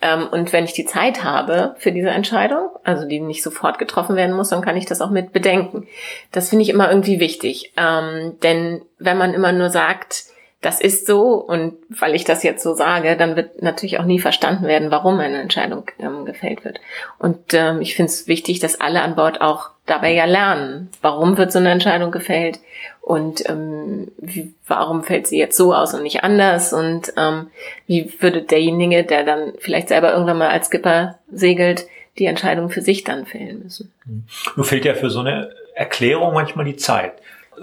[0.00, 4.16] Ähm, und wenn ich die Zeit habe für diese Entscheidung, also die nicht sofort getroffen
[4.16, 5.86] werden muss, dann kann ich das auch mit bedenken.
[6.32, 7.72] Das finde ich immer irgendwie wichtig.
[7.76, 10.24] Ähm, denn wenn man immer nur sagt,
[10.60, 14.20] das ist so und weil ich das jetzt so sage, dann wird natürlich auch nie
[14.20, 16.80] verstanden werden, warum eine Entscheidung ähm, gefällt wird.
[17.18, 21.36] Und ähm, ich finde es wichtig, dass alle an Bord auch dabei ja lernen, warum
[21.36, 22.60] wird so eine Entscheidung gefällt
[23.02, 26.72] Und ähm, wie, warum fällt sie jetzt so aus und nicht anders?
[26.72, 27.48] Und ähm,
[27.86, 31.86] wie würde derjenige, der dann vielleicht selber irgendwann mal als Skipper segelt,
[32.18, 33.92] die Entscheidung für sich dann fällen müssen?
[34.54, 37.14] Nur fehlt ja für so eine Erklärung manchmal die Zeit.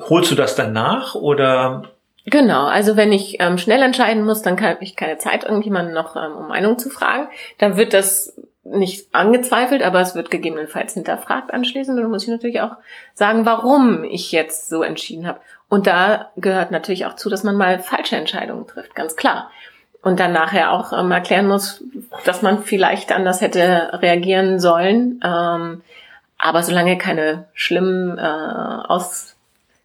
[0.09, 1.83] Holst du das dann nach oder
[2.25, 6.15] Genau, also wenn ich ähm, schnell entscheiden muss, dann habe ich keine Zeit, irgendjemanden noch
[6.15, 7.27] ähm, um Meinung zu fragen.
[7.57, 8.35] Dann wird das
[8.69, 11.97] nicht angezweifelt, aber es wird gegebenenfalls hinterfragt anschließend.
[11.97, 12.77] Und dann muss ich natürlich auch
[13.13, 15.39] sagen, warum ich jetzt so entschieden habe.
[15.69, 19.51] Und da gehört natürlich auch zu, dass man mal falsche Entscheidungen trifft, ganz klar.
[20.01, 21.83] Und dann nachher auch ähm, erklären muss,
[22.25, 25.19] dass man vielleicht anders hätte reagieren sollen.
[25.23, 25.81] Ähm,
[26.37, 29.35] aber solange keine schlimmen äh, Aus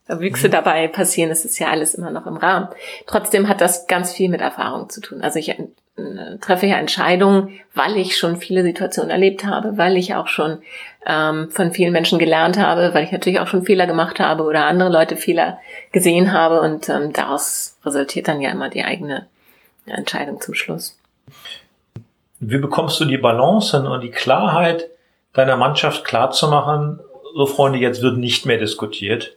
[0.07, 0.53] Wüchse mhm.
[0.53, 2.69] dabei passieren, ist es ja alles immer noch im Rahmen.
[3.07, 5.23] Trotzdem hat das ganz viel mit Erfahrung zu tun.
[5.23, 5.57] Also ich
[6.41, 10.59] treffe ja Entscheidungen, weil ich schon viele Situationen erlebt habe, weil ich auch schon
[11.07, 14.67] ähm, von vielen Menschen gelernt habe, weil ich natürlich auch schon Fehler gemacht habe oder
[14.67, 15.59] andere Leute Fehler
[15.93, 19.27] gesehen habe und ähm, daraus resultiert dann ja immer die eigene
[19.87, 20.99] Entscheidung zum Schluss.
[22.41, 24.89] Wie bekommst du die Balance und die Klarheit
[25.33, 27.01] deiner Mannschaft klarzumachen,
[27.35, 29.37] so Freunde, jetzt wird nicht mehr diskutiert,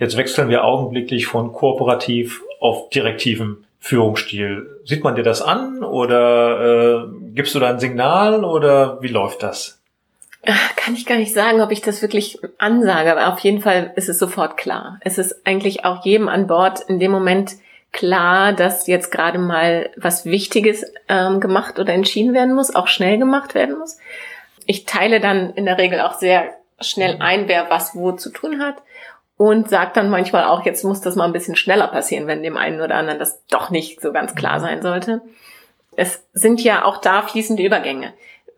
[0.00, 4.80] Jetzt wechseln wir augenblicklich von kooperativ auf direktiven Führungsstil.
[4.84, 9.42] Sieht man dir das an oder äh, gibst du da ein Signal oder wie läuft
[9.42, 9.80] das?
[10.76, 14.08] Kann ich gar nicht sagen, ob ich das wirklich ansage, aber auf jeden Fall ist
[14.08, 14.98] es sofort klar.
[15.02, 17.52] Es ist eigentlich auch jedem an Bord in dem Moment
[17.92, 23.18] klar, dass jetzt gerade mal was Wichtiges ähm, gemacht oder entschieden werden muss, auch schnell
[23.18, 23.98] gemacht werden muss.
[24.66, 28.62] Ich teile dann in der Regel auch sehr schnell ein, wer was wo zu tun
[28.62, 28.76] hat
[29.40, 32.58] und sagt dann manchmal auch, jetzt muss das mal ein bisschen schneller passieren, wenn dem
[32.58, 34.62] einen oder anderen das doch nicht so ganz klar mhm.
[34.62, 35.22] sein sollte.
[35.96, 38.12] Es sind ja auch da fließende Übergänge.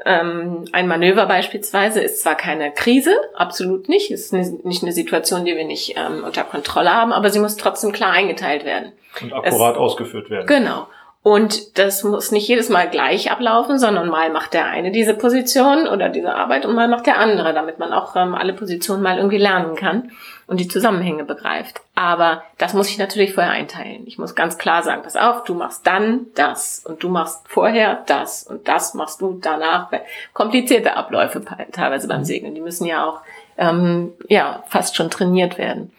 [0.04, 5.54] Ähm, ein Manöver beispielsweise ist zwar keine Krise, absolut nicht, ist nicht eine Situation, die
[5.54, 8.90] wir nicht ähm, unter Kontrolle haben, aber sie muss trotzdem klar eingeteilt werden.
[9.20, 10.48] Und akkurat es, ausgeführt werden.
[10.48, 10.88] Genau.
[11.22, 15.86] Und das muss nicht jedes Mal gleich ablaufen, sondern mal macht der eine diese Position
[15.86, 19.18] oder diese Arbeit und mal macht der andere, damit man auch ähm, alle Positionen mal
[19.18, 20.10] irgendwie lernen kann
[20.52, 21.80] und die Zusammenhänge begreift.
[21.94, 24.02] Aber das muss ich natürlich vorher einteilen.
[24.04, 28.02] Ich muss ganz klar sagen, pass auf, du machst dann das und du machst vorher
[28.06, 29.90] das und das machst du danach.
[30.34, 33.22] Komplizierte Abläufe teilweise beim Segeln, die müssen ja auch
[33.56, 35.90] ähm, ja fast schon trainiert werden.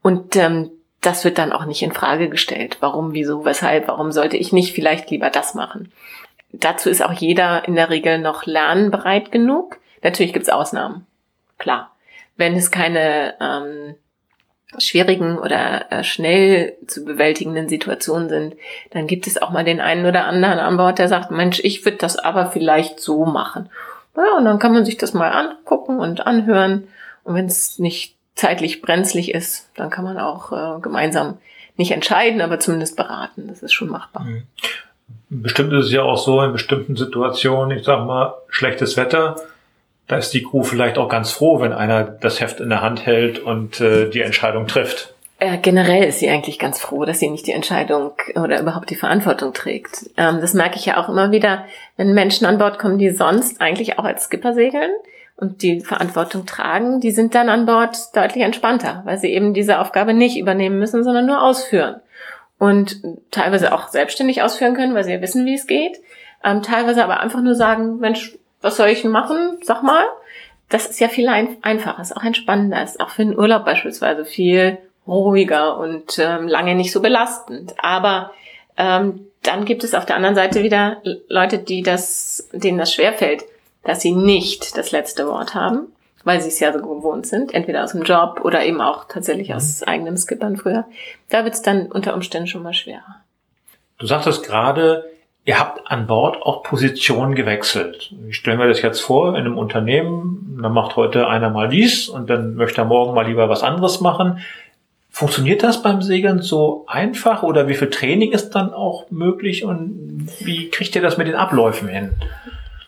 [0.00, 0.70] Und ähm,
[1.02, 2.78] das wird dann auch nicht in Frage gestellt.
[2.80, 5.92] Warum, wieso, weshalb, warum sollte ich nicht vielleicht lieber das machen?
[6.52, 9.76] Dazu ist auch jeder in der Regel noch lernbereit genug.
[10.02, 11.06] Natürlich gibt's Ausnahmen.
[11.58, 11.90] Klar.
[12.36, 13.94] Wenn es keine ähm,
[14.78, 18.56] schwierigen oder äh, schnell zu bewältigenden Situationen sind,
[18.90, 21.84] dann gibt es auch mal den einen oder anderen an Bord, der sagt, Mensch, ich
[21.84, 23.68] würde das aber vielleicht so machen.
[24.16, 26.88] Ja, und dann kann man sich das mal angucken und anhören.
[27.24, 31.38] Und wenn es nicht zeitlich brenzlig ist, dann kann man auch äh, gemeinsam
[31.76, 33.48] nicht entscheiden, aber zumindest beraten.
[33.48, 34.24] Das ist schon machbar.
[34.24, 34.42] Mhm.
[35.28, 39.36] Bestimmt ist es ja auch so in bestimmten Situationen, ich sag mal, schlechtes Wetter,
[40.10, 43.06] da ist die Crew vielleicht auch ganz froh, wenn einer das Heft in der Hand
[43.06, 45.14] hält und äh, die Entscheidung trifft.
[45.38, 48.96] Äh, generell ist sie eigentlich ganz froh, dass sie nicht die Entscheidung oder überhaupt die
[48.96, 50.10] Verantwortung trägt.
[50.16, 51.64] Ähm, das merke ich ja auch immer wieder,
[51.96, 54.90] wenn Menschen an Bord kommen, die sonst eigentlich auch als Skipper segeln
[55.36, 59.78] und die Verantwortung tragen, die sind dann an Bord deutlich entspannter, weil sie eben diese
[59.78, 62.00] Aufgabe nicht übernehmen müssen, sondern nur ausführen.
[62.58, 66.00] Und teilweise auch selbstständig ausführen können, weil sie ja wissen, wie es geht.
[66.42, 69.58] Ähm, teilweise aber einfach nur sagen, Mensch, was soll ich denn machen?
[69.62, 70.04] Sag mal.
[70.68, 74.24] Das ist ja viel ein einfacher, ist auch entspannender, ist auch für den Urlaub beispielsweise
[74.24, 77.74] viel ruhiger und ähm, lange nicht so belastend.
[77.78, 78.30] Aber
[78.76, 83.44] ähm, dann gibt es auf der anderen Seite wieder Leute, die das, denen das schwerfällt
[83.82, 85.92] dass sie nicht das letzte Wort haben,
[86.24, 89.48] weil sie es ja so gewohnt sind, entweder aus dem Job oder eben auch tatsächlich
[89.48, 89.54] mhm.
[89.56, 90.84] aus eigenem Skippern früher.
[91.28, 93.16] Da wird es dann unter Umständen schon mal schwerer.
[93.98, 95.10] Du sagtest gerade,
[95.50, 98.14] ihr habt an Bord auch Positionen gewechselt.
[98.28, 102.08] Ich stelle mir das jetzt vor, in einem Unternehmen, da macht heute einer mal dies
[102.08, 104.38] und dann möchte er morgen mal lieber was anderes machen.
[105.10, 110.28] Funktioniert das beim Segeln so einfach oder wie viel Training ist dann auch möglich und
[110.38, 112.10] wie kriegt ihr das mit den Abläufen hin?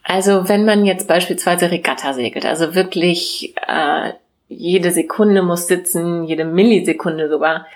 [0.05, 4.13] Also wenn man jetzt beispielsweise Regatta segelt, also wirklich äh,
[4.47, 7.67] jede Sekunde muss sitzen, jede Millisekunde sogar.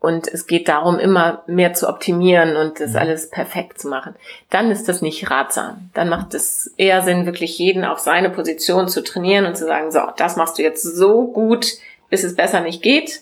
[0.00, 2.96] Und es geht darum, immer mehr zu optimieren und das mhm.
[2.96, 4.14] alles perfekt zu machen.
[4.48, 5.90] Dann ist das nicht ratsam.
[5.94, 9.92] Dann macht es eher Sinn, wirklich jeden auf seine Position zu trainieren und zu sagen,
[9.92, 11.66] so, das machst du jetzt so gut,
[12.08, 13.20] bis es besser nicht geht.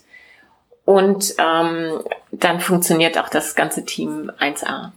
[0.84, 4.92] Und ähm, dann funktioniert auch das ganze Team 1A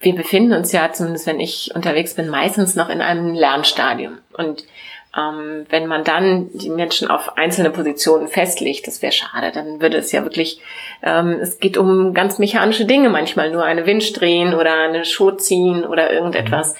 [0.00, 4.18] wir befinden uns ja, zumindest wenn ich unterwegs bin, meistens noch in einem Lernstadium.
[4.36, 4.64] Und
[5.16, 9.52] Ähm, wenn man dann die Menschen auf einzelne Positionen festlegt, das wäre schade.
[9.52, 10.60] Dann würde es ja wirklich,
[11.02, 15.30] ähm, es geht um ganz mechanische Dinge manchmal, nur eine Winch drehen oder eine Schuh
[15.30, 16.74] ziehen oder irgendetwas,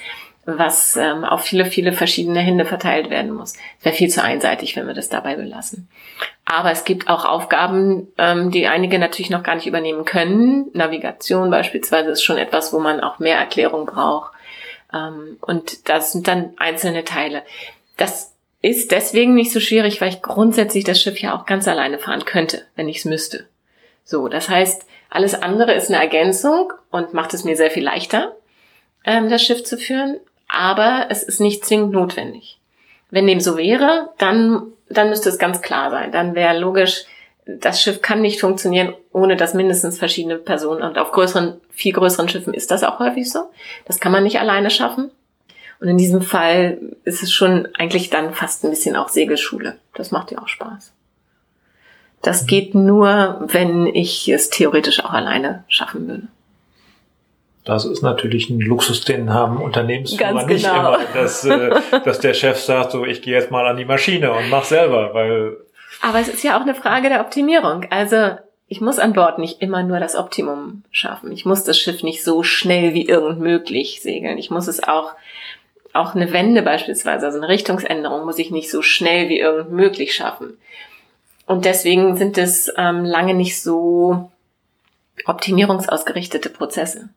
[0.45, 3.55] was ähm, auf viele, viele verschiedene Hände verteilt werden muss.
[3.79, 5.89] Es wäre viel zu einseitig, wenn wir das dabei belassen.
[6.45, 10.71] Aber es gibt auch Aufgaben, ähm, die einige natürlich noch gar nicht übernehmen können.
[10.73, 14.33] Navigation beispielsweise ist schon etwas, wo man auch mehr Erklärung braucht.
[14.95, 17.43] Ähm, und das sind dann einzelne Teile.
[17.99, 21.99] Das ist deswegen nicht so schwierig, weil ich grundsätzlich das Schiff ja auch ganz alleine
[21.99, 23.47] fahren könnte, wenn ich es müsste.
[24.05, 28.35] So, das heißt, alles andere ist eine Ergänzung und macht es mir sehr viel leichter,
[29.05, 32.59] ähm, das Schiff zu führen, aber es ist nicht zwingend notwendig.
[33.11, 36.13] Wenn dem so wäre, dann, dann müsste es ganz klar sein.
[36.13, 37.05] Dann wäre logisch,
[37.47, 42.29] das Schiff kann nicht funktionieren, ohne dass mindestens verschiedene Personen, und auf größeren, viel größeren
[42.29, 43.51] Schiffen ist das auch häufig so.
[43.87, 45.11] Das kann man nicht alleine schaffen.
[45.81, 49.77] Und in diesem Fall ist es schon eigentlich dann fast ein bisschen auch Segelschule.
[49.95, 50.93] Das macht ja auch Spaß.
[52.23, 56.29] Das geht nur, wenn ich es theoretisch auch alleine schaffen würde.
[57.65, 60.95] Das ist natürlich ein Luxus, den haben Unternehmensführer Ganz nicht genau.
[60.95, 61.71] immer, dass, äh,
[62.05, 65.13] dass der Chef sagt, so ich gehe jetzt mal an die Maschine und mach selber,
[65.13, 65.59] weil.
[66.01, 67.85] Aber es ist ja auch eine Frage der Optimierung.
[67.91, 68.39] Also
[68.69, 71.31] ich muss an Bord nicht immer nur das Optimum schaffen.
[71.31, 74.39] Ich muss das Schiff nicht so schnell wie irgend möglich segeln.
[74.39, 75.13] Ich muss es auch
[75.99, 80.15] auch eine Wende beispielsweise, also eine Richtungsänderung, muss ich nicht so schnell wie irgend möglich
[80.15, 80.57] schaffen.
[81.47, 84.31] Und deswegen sind es ähm, lange nicht so
[85.25, 87.09] optimierungsausgerichtete Prozesse.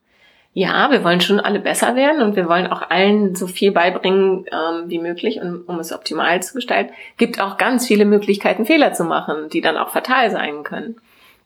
[0.53, 4.45] Ja, wir wollen schon alle besser werden und wir wollen auch allen so viel beibringen
[4.51, 6.93] ähm, wie möglich, um, um es optimal zu gestalten.
[7.17, 10.97] Gibt auch ganz viele Möglichkeiten, Fehler zu machen, die dann auch fatal sein können.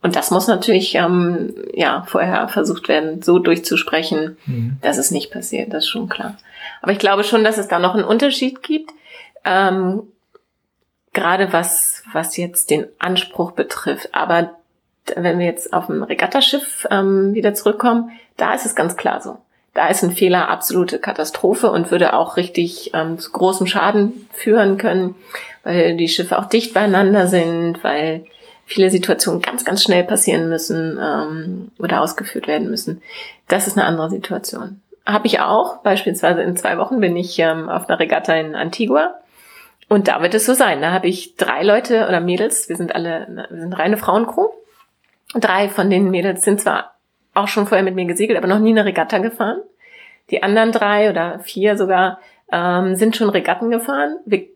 [0.01, 4.77] Und das muss natürlich ähm, ja vorher versucht werden, so durchzusprechen, mhm.
[4.81, 5.73] dass es nicht passiert.
[5.73, 6.37] Das ist schon klar.
[6.85, 8.91] Aber ich glaube schon, dass es da noch einen Unterschied gibt.
[9.43, 10.03] Ähm,
[11.13, 14.13] gerade was, was jetzt den Anspruch betrifft.
[14.13, 14.51] Aber
[15.15, 19.39] wenn wir jetzt auf ein Regattaschiff ähm, wieder zurückkommen, da ist es ganz klar so.
[19.73, 24.77] Da ist ein Fehler absolute Katastrophe und würde auch richtig ähm, zu großem Schaden führen
[24.77, 25.15] können,
[25.63, 28.25] weil die Schiffe auch dicht beieinander sind, weil
[28.67, 33.01] viele Situationen ganz, ganz schnell passieren müssen ähm, oder ausgeführt werden müssen.
[33.47, 34.81] Das ist eine andere Situation.
[35.05, 35.83] Habe ich auch.
[35.83, 39.19] Beispielsweise in zwei Wochen bin ich ähm, auf einer Regatta in Antigua.
[39.87, 40.81] Und da wird es so sein.
[40.81, 44.47] Da habe ich drei Leute oder Mädels, wir sind alle, wir sind reine Frauencrew.
[45.35, 46.95] Drei von den Mädels sind zwar
[47.33, 49.61] auch schon vorher mit mir gesegelt, aber noch nie eine Regatta gefahren.
[50.31, 52.19] Die anderen drei oder vier sogar
[52.51, 54.17] ähm, sind schon Regatten gefahren.
[54.25, 54.47] Wir,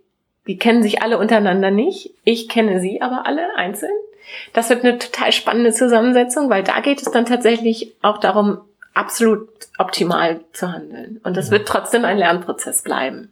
[0.47, 2.11] die kennen sich alle untereinander nicht.
[2.23, 3.91] Ich kenne sie aber alle einzeln.
[4.53, 8.59] Das wird eine total spannende Zusammensetzung, weil da geht es dann tatsächlich auch darum,
[8.93, 11.19] absolut optimal zu handeln.
[11.23, 11.53] Und das ja.
[11.53, 13.31] wird trotzdem ein Lernprozess bleiben,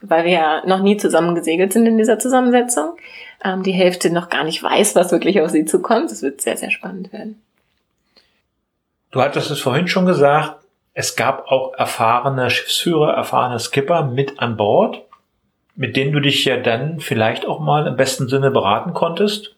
[0.00, 2.96] weil wir ja noch nie zusammen gesegelt sind in dieser Zusammensetzung.
[3.44, 6.10] Ähm, die Hälfte noch gar nicht weiß, was wirklich auf sie zukommt.
[6.10, 7.40] Das wird sehr, sehr spannend werden.
[9.10, 10.56] Du hattest es vorhin schon gesagt,
[10.92, 15.02] es gab auch erfahrene Schiffsführer, erfahrene Skipper mit an Bord,
[15.74, 19.54] mit denen du dich ja dann vielleicht auch mal im besten Sinne beraten konntest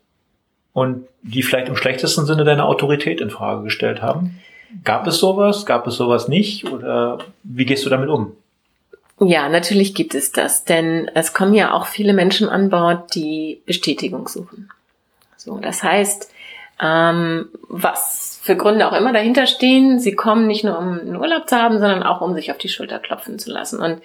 [0.73, 4.41] und die vielleicht im schlechtesten Sinne deine Autorität in Frage gestellt haben.
[4.85, 5.67] Gab es sowas?
[5.67, 6.67] Gab es sowas nicht?
[6.67, 8.33] Oder wie gehst du damit um?
[9.21, 13.63] Ja, natürlich gibt es das, denn es kommen ja auch viele Menschen an Bord, die
[13.67, 14.71] Bestätigung suchen.
[15.37, 16.31] So, das heißt,
[16.81, 21.49] ähm, was für Gründe auch immer dahinter stehen, sie kommen nicht nur um einen Urlaub
[21.49, 23.81] zu haben, sondern auch um sich auf die Schulter klopfen zu lassen.
[23.81, 24.01] Und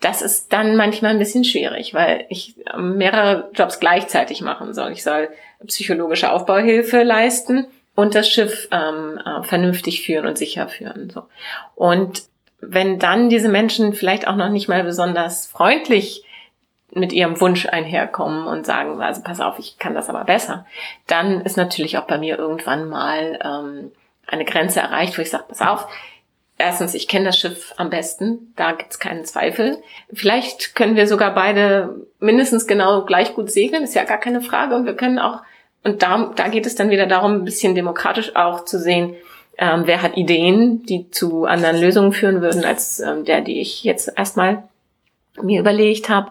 [0.00, 4.90] das ist dann manchmal ein bisschen schwierig, weil ich mehrere Jobs gleichzeitig machen soll.
[4.90, 5.28] Ich soll
[5.66, 7.66] psychologische Aufbauhilfe leisten
[7.98, 11.10] und das Schiff ähm, äh, vernünftig führen und sicher führen.
[11.10, 11.24] So.
[11.74, 12.22] Und
[12.60, 16.22] wenn dann diese Menschen vielleicht auch noch nicht mal besonders freundlich
[16.92, 20.64] mit ihrem Wunsch einherkommen und sagen, also pass auf, ich kann das aber besser,
[21.08, 23.90] dann ist natürlich auch bei mir irgendwann mal ähm,
[24.28, 25.88] eine Grenze erreicht, wo ich sage, pass auf,
[26.56, 29.82] erstens, ich kenne das Schiff am besten, da gibt's keinen Zweifel.
[30.12, 34.76] Vielleicht können wir sogar beide mindestens genau gleich gut segeln, ist ja gar keine Frage.
[34.76, 35.40] Und wir können auch
[35.84, 39.14] und da, da geht es dann wieder darum, ein bisschen demokratisch auch zu sehen,
[39.58, 43.82] ähm, wer hat Ideen, die zu anderen Lösungen führen würden, als ähm, der, die ich
[43.84, 44.62] jetzt erstmal
[45.42, 46.30] mir überlegt habe.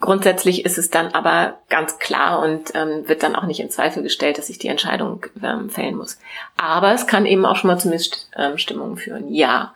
[0.00, 4.02] Grundsätzlich ist es dann aber ganz klar und ähm, wird dann auch nicht in Zweifel
[4.02, 6.18] gestellt, dass ich die Entscheidung ähm, fällen muss.
[6.56, 9.32] Aber es kann eben auch schon mal zu Missstimmungen führen.
[9.34, 9.74] Ja.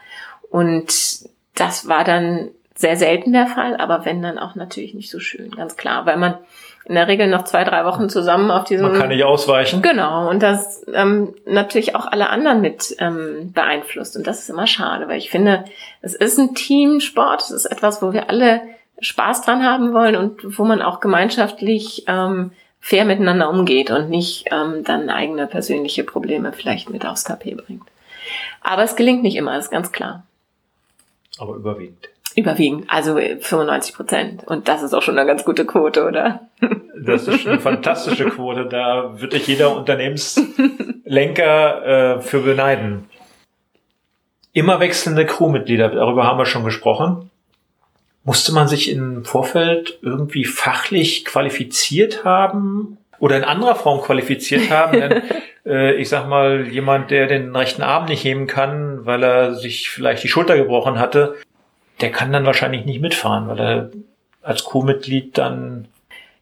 [0.51, 5.21] Und das war dann sehr selten der Fall, aber wenn dann auch natürlich nicht so
[5.21, 6.39] schön, ganz klar, weil man
[6.87, 8.89] in der Regel noch zwei, drei Wochen zusammen auf diesem.
[8.89, 9.81] Man kann nicht ausweichen.
[9.81, 10.29] Genau.
[10.29, 14.17] Und das ähm, natürlich auch alle anderen mit ähm, beeinflusst.
[14.17, 15.65] Und das ist immer schade, weil ich finde,
[16.03, 17.41] es ist ein Teamsport.
[17.41, 18.61] Es ist etwas, wo wir alle
[19.01, 24.47] Spaß dran haben wollen und wo man auch gemeinschaftlich ähm, fair miteinander umgeht und nicht
[24.53, 27.89] ähm, dann eigene persönliche Probleme vielleicht mit aufs Tapet bringt.
[28.61, 30.27] Aber es gelingt nicht immer, ist ganz klar.
[31.39, 32.09] Aber überwiegend.
[32.37, 34.45] Überwiegend, also 95 Prozent.
[34.45, 36.49] Und das ist auch schon eine ganz gute Quote, oder?
[37.05, 38.67] Das ist eine fantastische Quote.
[38.67, 43.09] Da würde ich jeder Unternehmenslenker äh, für beneiden.
[44.53, 47.31] Immer wechselnde Crewmitglieder, darüber haben wir schon gesprochen.
[48.23, 54.99] Musste man sich im Vorfeld irgendwie fachlich qualifiziert haben oder in anderer Form qualifiziert haben?
[54.99, 55.23] Denn,
[55.67, 59.91] äh, ich sag mal, jemand, der den rechten Arm nicht heben kann, weil er sich
[59.91, 61.35] vielleicht die Schulter gebrochen hatte,
[62.01, 63.91] der kann dann wahrscheinlich nicht mitfahren, weil er
[64.43, 65.89] als Crewmitglied dann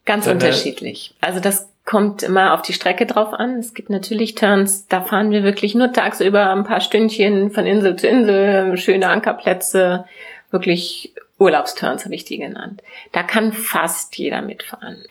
[0.05, 1.15] Ganz unterschiedlich.
[1.21, 3.57] Also das kommt immer auf die Strecke drauf an.
[3.59, 7.95] Es gibt natürlich Turns, da fahren wir wirklich nur tagsüber ein paar Stündchen von Insel
[7.95, 10.05] zu Insel, schöne Ankerplätze,
[10.51, 12.81] wirklich Urlaubsturns habe ich die genannt.
[13.11, 15.03] Da kann fast jeder mitfahren.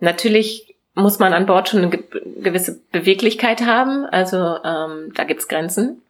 [0.00, 1.90] Natürlich muss man an Bord schon eine
[2.42, 6.02] gewisse Beweglichkeit haben, also ähm, da gibt's Grenzen.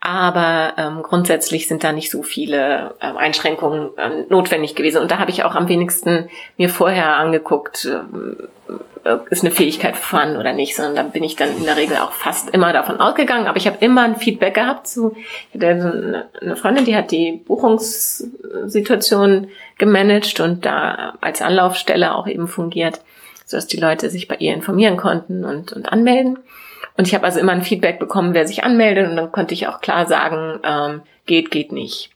[0.00, 5.02] Aber ähm, grundsätzlich sind da nicht so viele ähm, Einschränkungen ähm, notwendig gewesen.
[5.02, 6.28] Und da habe ich auch am wenigsten
[6.58, 8.36] mir vorher angeguckt, ähm,
[9.06, 11.96] äh, ist eine Fähigkeit vorhanden oder nicht, sondern da bin ich dann in der Regel
[11.96, 13.46] auch fast immer davon ausgegangen.
[13.46, 15.16] Aber ich habe immer ein Feedback gehabt zu
[15.52, 22.48] ich hatte eine Freundin, die hat die Buchungssituation gemanagt und da als Anlaufstelle auch eben
[22.48, 23.00] fungiert,
[23.44, 26.38] sodass die Leute sich bei ihr informieren konnten und, und anmelden.
[26.96, 29.68] Und ich habe also immer ein Feedback bekommen, wer sich anmeldet und dann konnte ich
[29.68, 32.10] auch klar sagen, ähm, geht, geht nicht.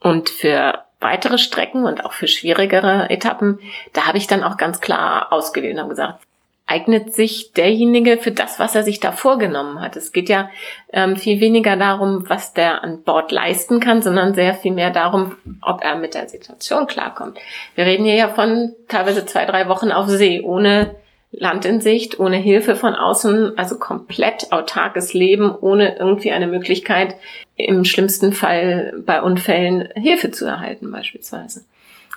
[0.00, 3.58] Und für weitere Strecken und auch für schwierigere Etappen,
[3.92, 6.24] da habe ich dann auch ganz klar ausgewählt und habe gesagt,
[6.66, 9.96] eignet sich derjenige für das, was er sich da vorgenommen hat.
[9.96, 10.48] Es geht ja
[10.92, 15.36] ähm, viel weniger darum, was der an Bord leisten kann, sondern sehr viel mehr darum,
[15.60, 17.38] ob er mit der Situation klarkommt.
[17.74, 20.94] Wir reden hier ja von teilweise zwei, drei Wochen auf See, ohne
[21.38, 27.16] Land in Sicht, ohne Hilfe von außen, also komplett autarkes Leben, ohne irgendwie eine Möglichkeit,
[27.56, 31.64] im schlimmsten Fall bei Unfällen Hilfe zu erhalten beispielsweise.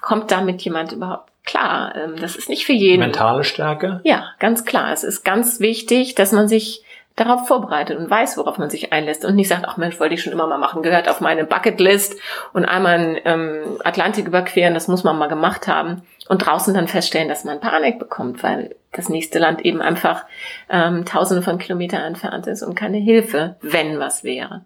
[0.02, 1.96] Kommt damit jemand überhaupt klar?
[1.96, 3.00] Ähm, das ist nicht für jeden.
[3.00, 4.02] Mentale Stärke?
[4.04, 4.92] Ja, ganz klar.
[4.94, 6.84] Es ist ganz wichtig, dass man sich
[7.18, 10.22] darauf vorbereitet und weiß, worauf man sich einlässt und nicht sagt, ach Mensch, wollte ich
[10.22, 12.16] schon immer mal machen, gehört auf meine Bucketlist
[12.54, 17.28] und einmal ähm, Atlantik überqueren, das muss man mal gemacht haben und draußen dann feststellen,
[17.28, 20.26] dass man Panik bekommt, weil das nächste Land eben einfach
[20.70, 24.64] ähm, tausende von Kilometern entfernt ist und keine Hilfe, wenn was wäre.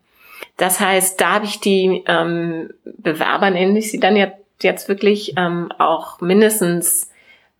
[0.57, 5.35] Das heißt, da habe ich die ähm, Bewerber, nenne ich sie dann jetzt, jetzt wirklich
[5.37, 7.09] ähm, auch mindestens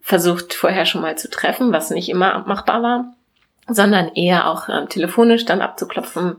[0.02, 3.14] versucht vorher schon mal zu treffen, was nicht immer machbar war,
[3.68, 6.36] sondern eher auch ähm, telefonisch dann abzuklopfen,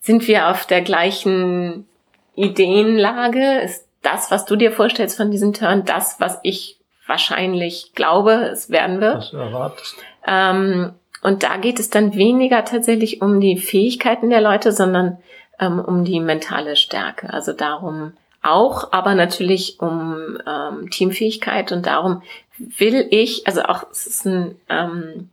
[0.00, 1.86] sind wir auf der gleichen
[2.34, 3.60] Ideenlage?
[3.60, 8.70] Ist das, was du dir vorstellst von diesem Turn, das, was ich wahrscheinlich glaube, es
[8.70, 9.16] werden wird.
[9.16, 9.96] Was du erwartest.
[10.26, 10.92] Ähm,
[11.22, 15.18] und da geht es dann weniger tatsächlich um die Fähigkeiten der Leute, sondern
[15.58, 17.32] ähm, um die mentale Stärke.
[17.32, 18.12] Also darum
[18.42, 22.22] auch, aber natürlich um ähm, Teamfähigkeit und darum
[22.58, 25.30] will ich, also auch es ist ein, ähm,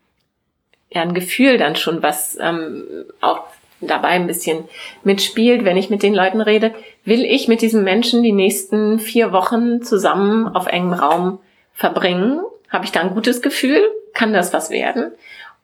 [0.92, 2.86] ja, ein Gefühl dann schon, was ähm,
[3.22, 3.44] auch
[3.82, 4.66] dabei ein bisschen
[5.04, 6.74] mitspielt, wenn ich mit den Leuten rede,
[7.04, 11.40] will ich mit diesen Menschen die nächsten vier Wochen zusammen auf engem Raum
[11.74, 12.42] verbringen?
[12.70, 13.82] Habe ich da ein gutes Gefühl?
[14.14, 15.12] Kann das was werden?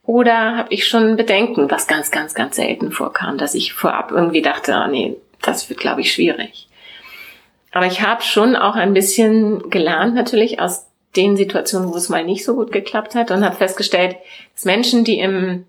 [0.04, 4.42] Oder habe ich schon Bedenken, was ganz, ganz, ganz selten vorkam, dass ich vorab irgendwie
[4.42, 6.68] dachte, ah, nee, das wird, glaube ich, schwierig.
[7.72, 12.24] Aber ich habe schon auch ein bisschen gelernt, natürlich aus den Situationen, wo es mal
[12.24, 14.16] nicht so gut geklappt hat und habe festgestellt,
[14.54, 15.66] dass Menschen, die im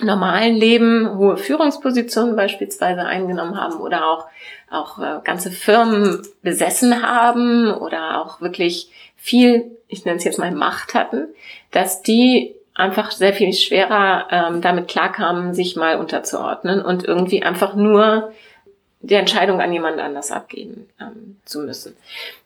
[0.00, 4.26] normalen Leben hohe Führungspositionen beispielsweise eingenommen haben oder auch,
[4.70, 10.50] auch äh, ganze Firmen besessen haben oder auch wirklich viel, ich nenne es jetzt mal
[10.50, 11.28] Macht hatten,
[11.70, 17.76] dass die einfach sehr viel schwerer ähm, damit klarkamen, sich mal unterzuordnen und irgendwie einfach
[17.76, 18.32] nur
[19.06, 21.96] die Entscheidung an jemand anders abgeben ähm, zu müssen.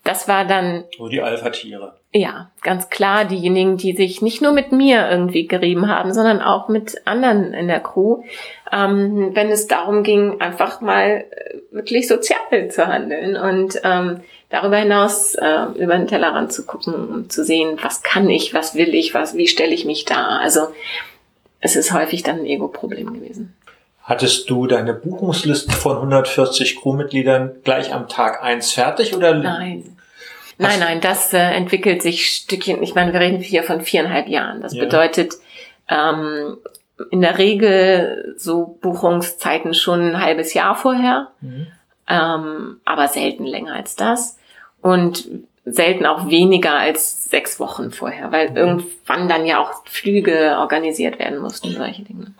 [0.05, 0.85] Das war dann.
[0.97, 1.95] So die Alpha-Tiere.
[2.13, 6.69] Ja, ganz klar diejenigen, die sich nicht nur mit mir irgendwie gerieben haben, sondern auch
[6.69, 8.23] mit anderen in der Crew,
[8.73, 14.79] ähm, wenn es darum ging, einfach mal äh, wirklich sozial zu handeln und ähm, darüber
[14.79, 18.95] hinaus äh, über den Tellerrand zu gucken, um zu sehen, was kann ich, was will
[18.95, 20.39] ich, was, wie stelle ich mich da.
[20.39, 20.69] Also
[21.61, 23.55] es ist häufig dann ein Ego-Problem gewesen.
[24.09, 29.35] Hattest du deine Buchungsliste von 140 Crewmitgliedern gleich am Tag eins fertig oder?
[29.35, 29.99] Nein.
[30.57, 32.83] Nein, nein, das äh, entwickelt sich Stückchen.
[32.83, 34.63] Ich meine, wir reden hier von viereinhalb Jahren.
[34.63, 34.85] Das ja.
[34.85, 35.35] bedeutet
[35.91, 36.57] ähm,
[37.11, 41.67] in der Regel so Buchungszeiten schon ein halbes Jahr vorher, mhm.
[42.09, 44.39] ähm, aber selten länger als das.
[44.81, 45.29] Und
[45.67, 51.41] selten auch weniger als sechs Wochen vorher, weil irgendwann dann ja auch Flüge organisiert werden
[51.41, 52.33] mussten, solche Dinge.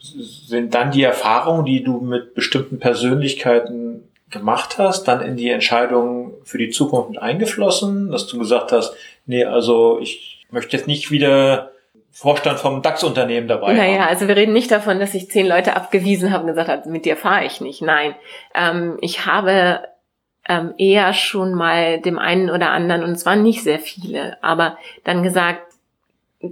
[0.00, 6.34] Sind dann die Erfahrungen, die du mit bestimmten Persönlichkeiten gemacht hast, dann in die Entscheidung
[6.44, 8.94] für die Zukunft eingeflossen, dass du gesagt hast,
[9.26, 11.72] nee, also ich möchte jetzt nicht wieder
[12.12, 16.32] Vorstand vom DAX-Unternehmen dabei Naja, also wir reden nicht davon, dass ich zehn Leute abgewiesen
[16.32, 17.82] habe und gesagt habe, mit dir fahre ich nicht.
[17.82, 18.14] Nein,
[18.54, 19.82] ähm, ich habe
[20.48, 24.76] ähm, eher schon mal dem einen oder anderen, und es waren nicht sehr viele, aber
[25.04, 25.62] dann gesagt,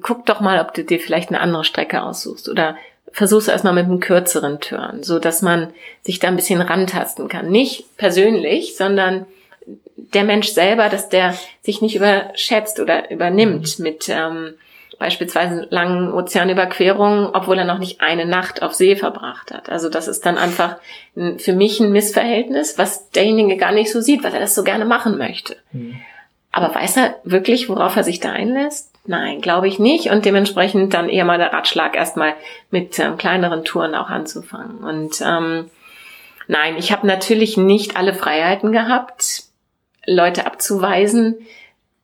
[0.00, 2.76] guck doch mal, ob du dir vielleicht eine andere Strecke aussuchst oder
[3.12, 7.50] versuch's erstmal mit einem kürzeren Turn, so dass man sich da ein bisschen rantasten kann.
[7.50, 9.26] Nicht persönlich, sondern
[9.96, 14.54] der Mensch selber, dass der sich nicht überschätzt oder übernimmt mit ähm,
[14.98, 19.68] beispielsweise langen Ozeanüberquerungen, obwohl er noch nicht eine Nacht auf See verbracht hat.
[19.68, 20.76] Also das ist dann einfach
[21.36, 24.84] für mich ein Missverhältnis, was derjenige gar nicht so sieht, weil er das so gerne
[24.84, 25.56] machen möchte.
[25.72, 25.96] Mhm.
[26.50, 28.90] Aber weiß er wirklich, worauf er sich da einlässt?
[29.08, 30.10] Nein, glaube ich nicht.
[30.10, 32.34] Und dementsprechend dann eher mal der Ratschlag, erstmal
[32.70, 34.84] mit ähm, kleineren Touren auch anzufangen.
[34.84, 35.70] Und ähm,
[36.46, 39.44] nein, ich habe natürlich nicht alle Freiheiten gehabt,
[40.06, 41.36] Leute abzuweisen,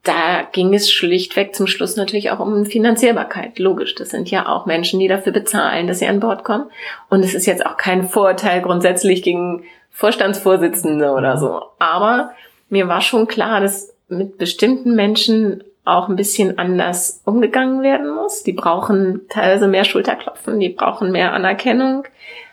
[0.02, 3.58] da ging es schlichtweg zum Schluss natürlich auch um Finanzierbarkeit.
[3.58, 6.70] Logisch, das sind ja auch Menschen, die dafür bezahlen, dass sie an Bord kommen.
[7.10, 11.62] Und es ist jetzt auch kein Vorurteil grundsätzlich gegen Vorstandsvorsitzende oder so.
[11.78, 12.32] Aber
[12.70, 18.42] mir war schon klar, dass mit bestimmten Menschen auch ein bisschen anders umgegangen werden muss.
[18.42, 22.04] Die brauchen teilweise mehr Schulterklopfen, die brauchen mehr Anerkennung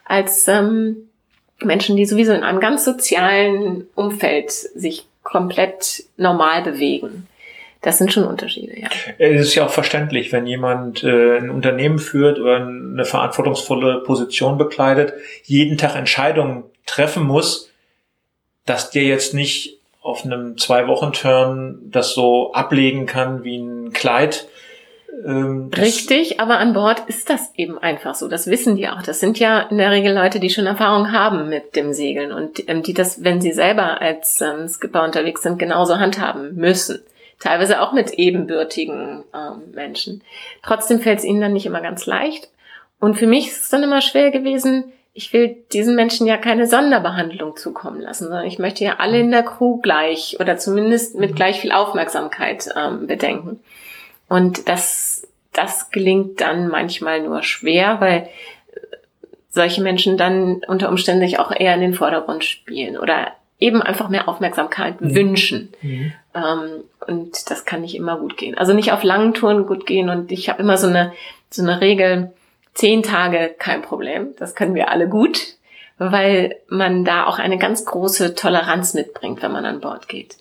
[0.05, 1.09] als ähm,
[1.61, 7.27] Menschen, die sowieso in einem ganz sozialen Umfeld sich komplett normal bewegen.
[7.81, 8.89] Das sind schon Unterschiede, ja.
[9.17, 14.57] Es ist ja auch verständlich, wenn jemand äh, ein Unternehmen führt oder eine verantwortungsvolle Position
[14.59, 15.13] bekleidet,
[15.43, 17.71] jeden Tag Entscheidungen treffen muss,
[18.65, 24.47] dass der jetzt nicht auf einem Zwei-Wochen-Turn das so ablegen kann wie ein Kleid.
[25.25, 28.27] Ähm, Richtig, aber an Bord ist das eben einfach so.
[28.27, 29.03] Das wissen die auch.
[29.03, 32.67] Das sind ja in der Regel Leute, die schon Erfahrung haben mit dem Segeln und
[32.67, 37.01] ähm, die das, wenn sie selber als ähm, Skipper unterwegs sind, genauso handhaben müssen
[37.41, 40.23] teilweise auch mit ebenbürtigen ähm, Menschen.
[40.63, 42.49] Trotzdem fällt es ihnen dann nicht immer ganz leicht.
[42.99, 46.67] Und für mich ist es dann immer schwer gewesen, ich will diesen Menschen ja keine
[46.67, 51.35] Sonderbehandlung zukommen lassen, sondern ich möchte ja alle in der Crew gleich oder zumindest mit
[51.35, 53.59] gleich viel Aufmerksamkeit ähm, bedenken.
[54.29, 58.29] Und das, das gelingt dann manchmal nur schwer, weil
[59.49, 64.07] solche Menschen dann unter Umständen sich auch eher in den Vordergrund spielen oder eben einfach
[64.07, 65.15] mehr Aufmerksamkeit mhm.
[65.15, 65.73] wünschen.
[65.81, 66.13] Mhm.
[66.33, 68.57] Ähm, und das kann nicht immer gut gehen.
[68.57, 70.09] Also nicht auf langen Touren gut gehen.
[70.09, 71.11] Und ich habe immer so eine,
[71.49, 72.31] so eine Regel,
[72.73, 74.29] zehn Tage kein Problem.
[74.37, 75.55] Das können wir alle gut,
[75.97, 80.37] weil man da auch eine ganz große Toleranz mitbringt, wenn man an Bord geht.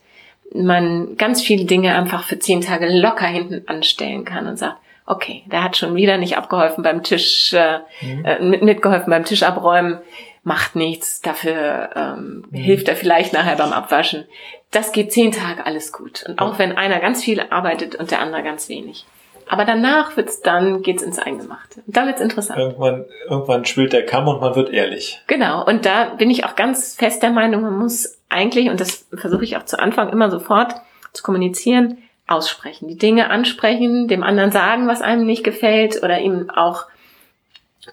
[0.53, 5.43] Man ganz viele Dinge einfach für zehn Tage locker hinten anstellen kann und sagt, okay,
[5.47, 8.25] der hat schon wieder nicht abgeholfen beim Tisch, äh, mhm.
[8.25, 9.99] äh, mitgeholfen beim Tisch abräumen
[10.43, 12.57] macht nichts, dafür ähm, mhm.
[12.57, 14.25] hilft er vielleicht nachher beim Abwaschen.
[14.71, 16.25] Das geht zehn Tage alles gut.
[16.27, 19.05] Und auch wenn einer ganz viel arbeitet und der andere ganz wenig.
[19.51, 21.83] Aber danach wird's dann, geht's ins Eingemachte.
[21.85, 22.61] Und da wird's interessant.
[22.61, 25.21] Irgendwann, irgendwann schwillt der Kamm und man wird ehrlich.
[25.27, 25.67] Genau.
[25.67, 29.43] Und da bin ich auch ganz fest der Meinung, man muss eigentlich, und das versuche
[29.43, 30.77] ich auch zu Anfang immer sofort
[31.13, 31.99] zu kommunizieren,
[32.29, 32.87] aussprechen.
[32.87, 36.85] Die Dinge ansprechen, dem anderen sagen, was einem nicht gefällt oder ihm auch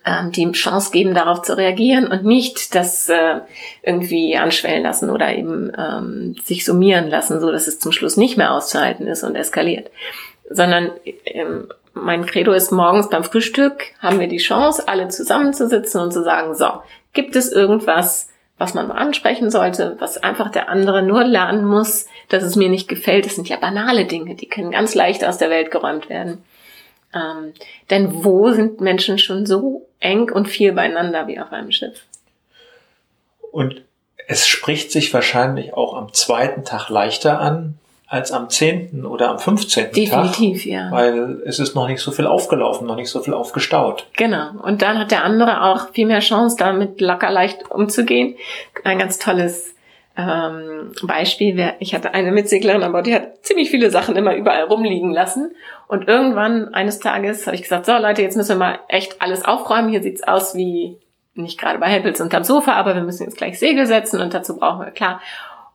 [0.06, 3.40] ähm, die Chance geben, darauf zu reagieren und nicht das äh,
[3.82, 8.38] irgendwie anschwellen lassen oder eben ähm, sich summieren lassen, so dass es zum Schluss nicht
[8.38, 9.90] mehr auszuhalten ist und eskaliert.
[10.50, 10.92] Sondern
[11.26, 16.24] ähm, mein Credo ist morgens beim Frühstück haben wir die Chance, alle zusammenzusitzen und zu
[16.24, 16.68] sagen, so,
[17.14, 22.08] gibt es irgendwas, was man mal ansprechen sollte, was einfach der andere nur lernen muss,
[22.30, 23.26] dass es mir nicht gefällt.
[23.26, 26.44] Das sind ja banale Dinge, die können ganz leicht aus der Welt geräumt werden.
[27.14, 27.54] Ähm,
[27.90, 32.04] denn wo sind Menschen schon so eng und viel beieinander wie auf einem Schiff?
[33.52, 33.82] Und
[34.28, 37.78] es spricht sich wahrscheinlich auch am zweiten Tag leichter an
[38.08, 40.24] als am zehnten oder am fünfzehnten Tag.
[40.24, 40.90] Definitiv, ja.
[40.92, 44.08] Weil es ist noch nicht so viel aufgelaufen, noch nicht so viel aufgestaut.
[44.16, 44.52] Genau.
[44.64, 48.36] Und dann hat der andere auch viel mehr Chance, damit locker leicht umzugehen.
[48.86, 49.76] Ein ganz tolles
[50.16, 55.12] ähm, Beispiel, ich hatte eine Mitseglerin aber die hat ziemlich viele Sachen immer überall rumliegen
[55.12, 55.52] lassen.
[55.90, 59.44] Und irgendwann eines Tages habe ich gesagt, so Leute, jetzt müssen wir mal echt alles
[59.44, 59.90] aufräumen.
[59.90, 60.98] Hier sieht's aus wie
[61.36, 64.58] nicht gerade bei Hempels unterm Sofa, aber wir müssen jetzt gleich Segel setzen und dazu
[64.58, 65.22] brauchen wir klar.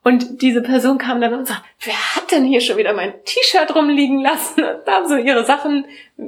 [0.04, 3.74] Und diese Person kam dann und sagt, wer hat denn hier schon wieder mein T-Shirt
[3.74, 4.64] rumliegen lassen?
[4.64, 5.84] Und nahm so ihre Sachen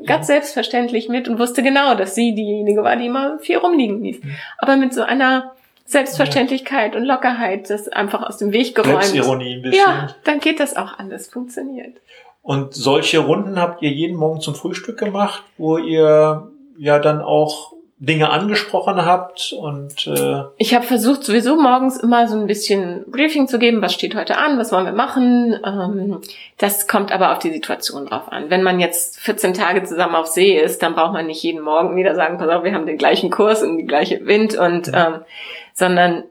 [0.06, 4.20] ganz selbstverständlich mit und wusste genau, dass sie diejenige war, die immer viel rumliegen ließ.
[4.58, 5.54] Aber mit so einer
[5.86, 7.00] Selbstverständlichkeit ja.
[7.00, 9.02] und Lockerheit, das einfach aus dem Weg geräumt.
[9.02, 9.80] Selbstironie ein bisschen.
[9.80, 11.96] Ja, dann geht das auch alles, funktioniert.
[12.42, 17.72] Und solche Runden habt ihr jeden Morgen zum Frühstück gemacht, wo ihr ja dann auch
[18.04, 23.48] Dinge angesprochen habt und äh ich habe versucht sowieso morgens immer so ein bisschen Briefing
[23.48, 25.58] zu geben, was steht heute an, was wollen wir machen.
[25.64, 26.20] Ähm,
[26.58, 28.50] das kommt aber auf die Situation drauf an.
[28.50, 31.96] Wenn man jetzt 14 Tage zusammen auf See ist, dann braucht man nicht jeden Morgen
[31.96, 35.20] wieder sagen, pass auf, wir haben den gleichen Kurs und die gleiche Wind und ähm,
[35.72, 36.24] sondern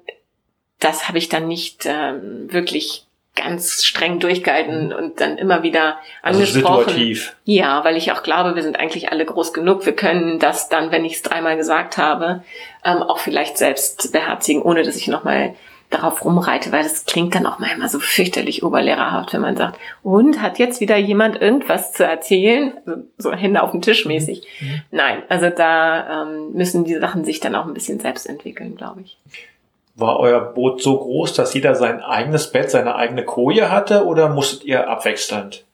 [0.79, 3.05] das habe ich dann nicht ähm, wirklich
[3.35, 6.65] ganz streng durchgehalten und dann immer wieder also angesprochen.
[6.65, 7.35] Also situativ.
[7.45, 9.85] Ja, weil ich auch glaube, wir sind eigentlich alle groß genug.
[9.85, 12.43] Wir können das dann, wenn ich es dreimal gesagt habe,
[12.85, 15.55] ähm, auch vielleicht selbst beherzigen, ohne dass ich nochmal
[15.93, 20.41] darauf rumreite, weil das klingt dann auch manchmal so fürchterlich oberlehrerhaft, wenn man sagt, und
[20.41, 22.73] hat jetzt wieder jemand irgendwas zu erzählen?
[22.85, 24.43] Also so Hände auf den Tisch mäßig.
[24.59, 24.67] Mhm.
[24.67, 24.81] mhm.
[24.91, 29.01] Nein, also da ähm, müssen die Sachen sich dann auch ein bisschen selbst entwickeln, glaube
[29.01, 29.17] ich.
[29.95, 34.29] War euer Boot so groß, dass jeder sein eigenes Bett, seine eigene Koje hatte oder
[34.29, 35.65] musstet ihr abwechselnd?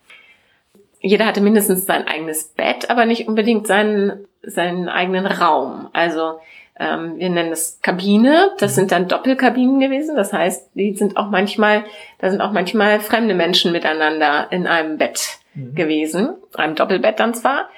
[0.99, 5.87] Jeder hatte mindestens sein eigenes Bett, aber nicht unbedingt seinen, seinen eigenen Raum.
[5.93, 6.39] Also
[6.79, 8.51] ähm, wir nennen es Kabine.
[8.57, 10.15] Das sind dann Doppelkabinen gewesen.
[10.15, 11.83] Das heißt, die sind auch manchmal,
[12.19, 15.75] da sind auch manchmal fremde Menschen miteinander in einem Bett mhm.
[15.75, 17.69] gewesen, einem Doppelbett dann zwar.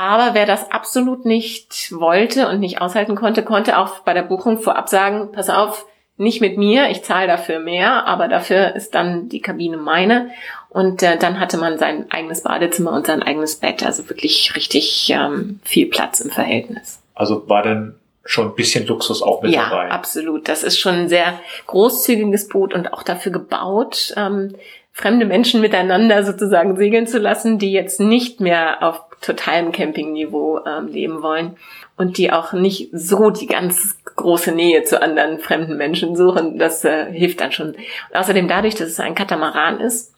[0.00, 4.60] Aber wer das absolut nicht wollte und nicht aushalten konnte, konnte auch bei der Buchung
[4.60, 5.86] vorab sagen, pass auf,
[6.16, 10.30] nicht mit mir, ich zahle dafür mehr, aber dafür ist dann die Kabine meine.
[10.68, 15.10] Und äh, dann hatte man sein eigenes Badezimmer und sein eigenes Bett, also wirklich richtig
[15.10, 17.02] ähm, viel Platz im Verhältnis.
[17.16, 19.86] Also war denn schon ein bisschen Luxus auch mit ja, dabei.
[19.88, 20.48] Ja, absolut.
[20.48, 24.54] Das ist schon ein sehr großzügiges Boot und auch dafür gebaut, ähm,
[24.92, 30.88] fremde Menschen miteinander sozusagen segeln zu lassen, die jetzt nicht mehr auf totalem Campingniveau ähm,
[30.88, 31.56] leben wollen
[31.96, 36.58] und die auch nicht so die ganz große Nähe zu anderen fremden Menschen suchen.
[36.58, 37.68] Das äh, hilft dann schon.
[37.68, 40.14] Und außerdem dadurch, dass es ein Katamaran ist,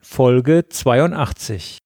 [0.00, 1.78] Folge 82.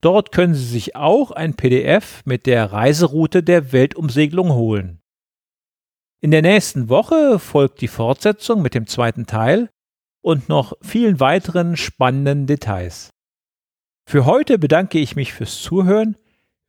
[0.00, 5.01] Dort können Sie sich auch ein PDF mit der Reiseroute der Weltumsegelung holen.
[6.24, 9.70] In der nächsten Woche folgt die Fortsetzung mit dem zweiten Teil
[10.22, 13.10] und noch vielen weiteren spannenden Details.
[14.08, 16.16] Für heute bedanke ich mich fürs Zuhören,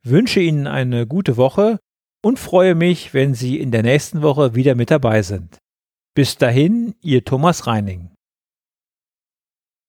[0.02, 1.78] wünsche Ihnen eine gute Woche
[2.20, 5.58] und freue mich, wenn Sie in der nächsten Woche wieder mit dabei sind.
[6.16, 8.10] Bis dahin, Ihr Thomas Reining.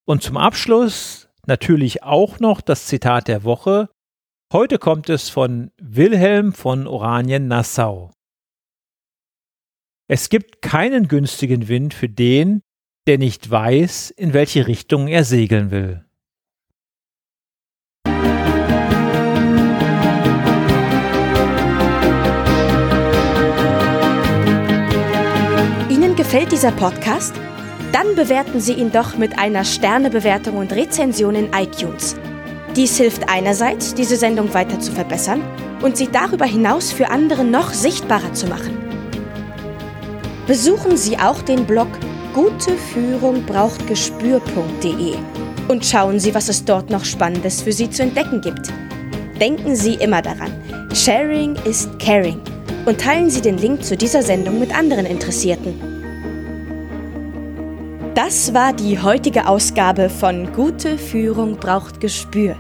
[0.06, 3.90] Und zum Abschluss natürlich auch noch das Zitat der Woche.
[4.54, 8.12] Heute kommt es von Wilhelm von Oranien-Nassau.
[10.08, 12.62] Es gibt keinen günstigen Wind für den,
[13.08, 16.06] der nicht weiß, in welche Richtung er segeln will.
[25.90, 27.34] Ihnen gefällt dieser Podcast?
[27.92, 32.16] Dann bewerten Sie ihn doch mit einer Sternebewertung und Rezension in iTunes.
[32.76, 35.42] Dies hilft einerseits, diese Sendung weiter zu verbessern
[35.82, 38.85] und sie darüber hinaus für andere noch sichtbarer zu machen.
[40.48, 41.88] Besuchen Sie auch den Blog
[42.36, 45.16] guteführungbrauchtgespür.de
[45.68, 48.72] und schauen Sie, was es dort noch Spannendes für Sie zu entdecken gibt.
[49.42, 50.52] Denken Sie immer daran,
[50.94, 52.40] Sharing ist Caring
[52.86, 55.74] und teilen Sie den Link zu dieser Sendung mit anderen Interessierten.
[58.14, 62.56] Das war die heutige Ausgabe von Gute Führung braucht Gespür.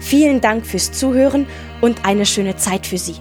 [0.00, 1.46] Vielen Dank fürs Zuhören
[1.80, 3.14] und eine schöne Zeit für Sie.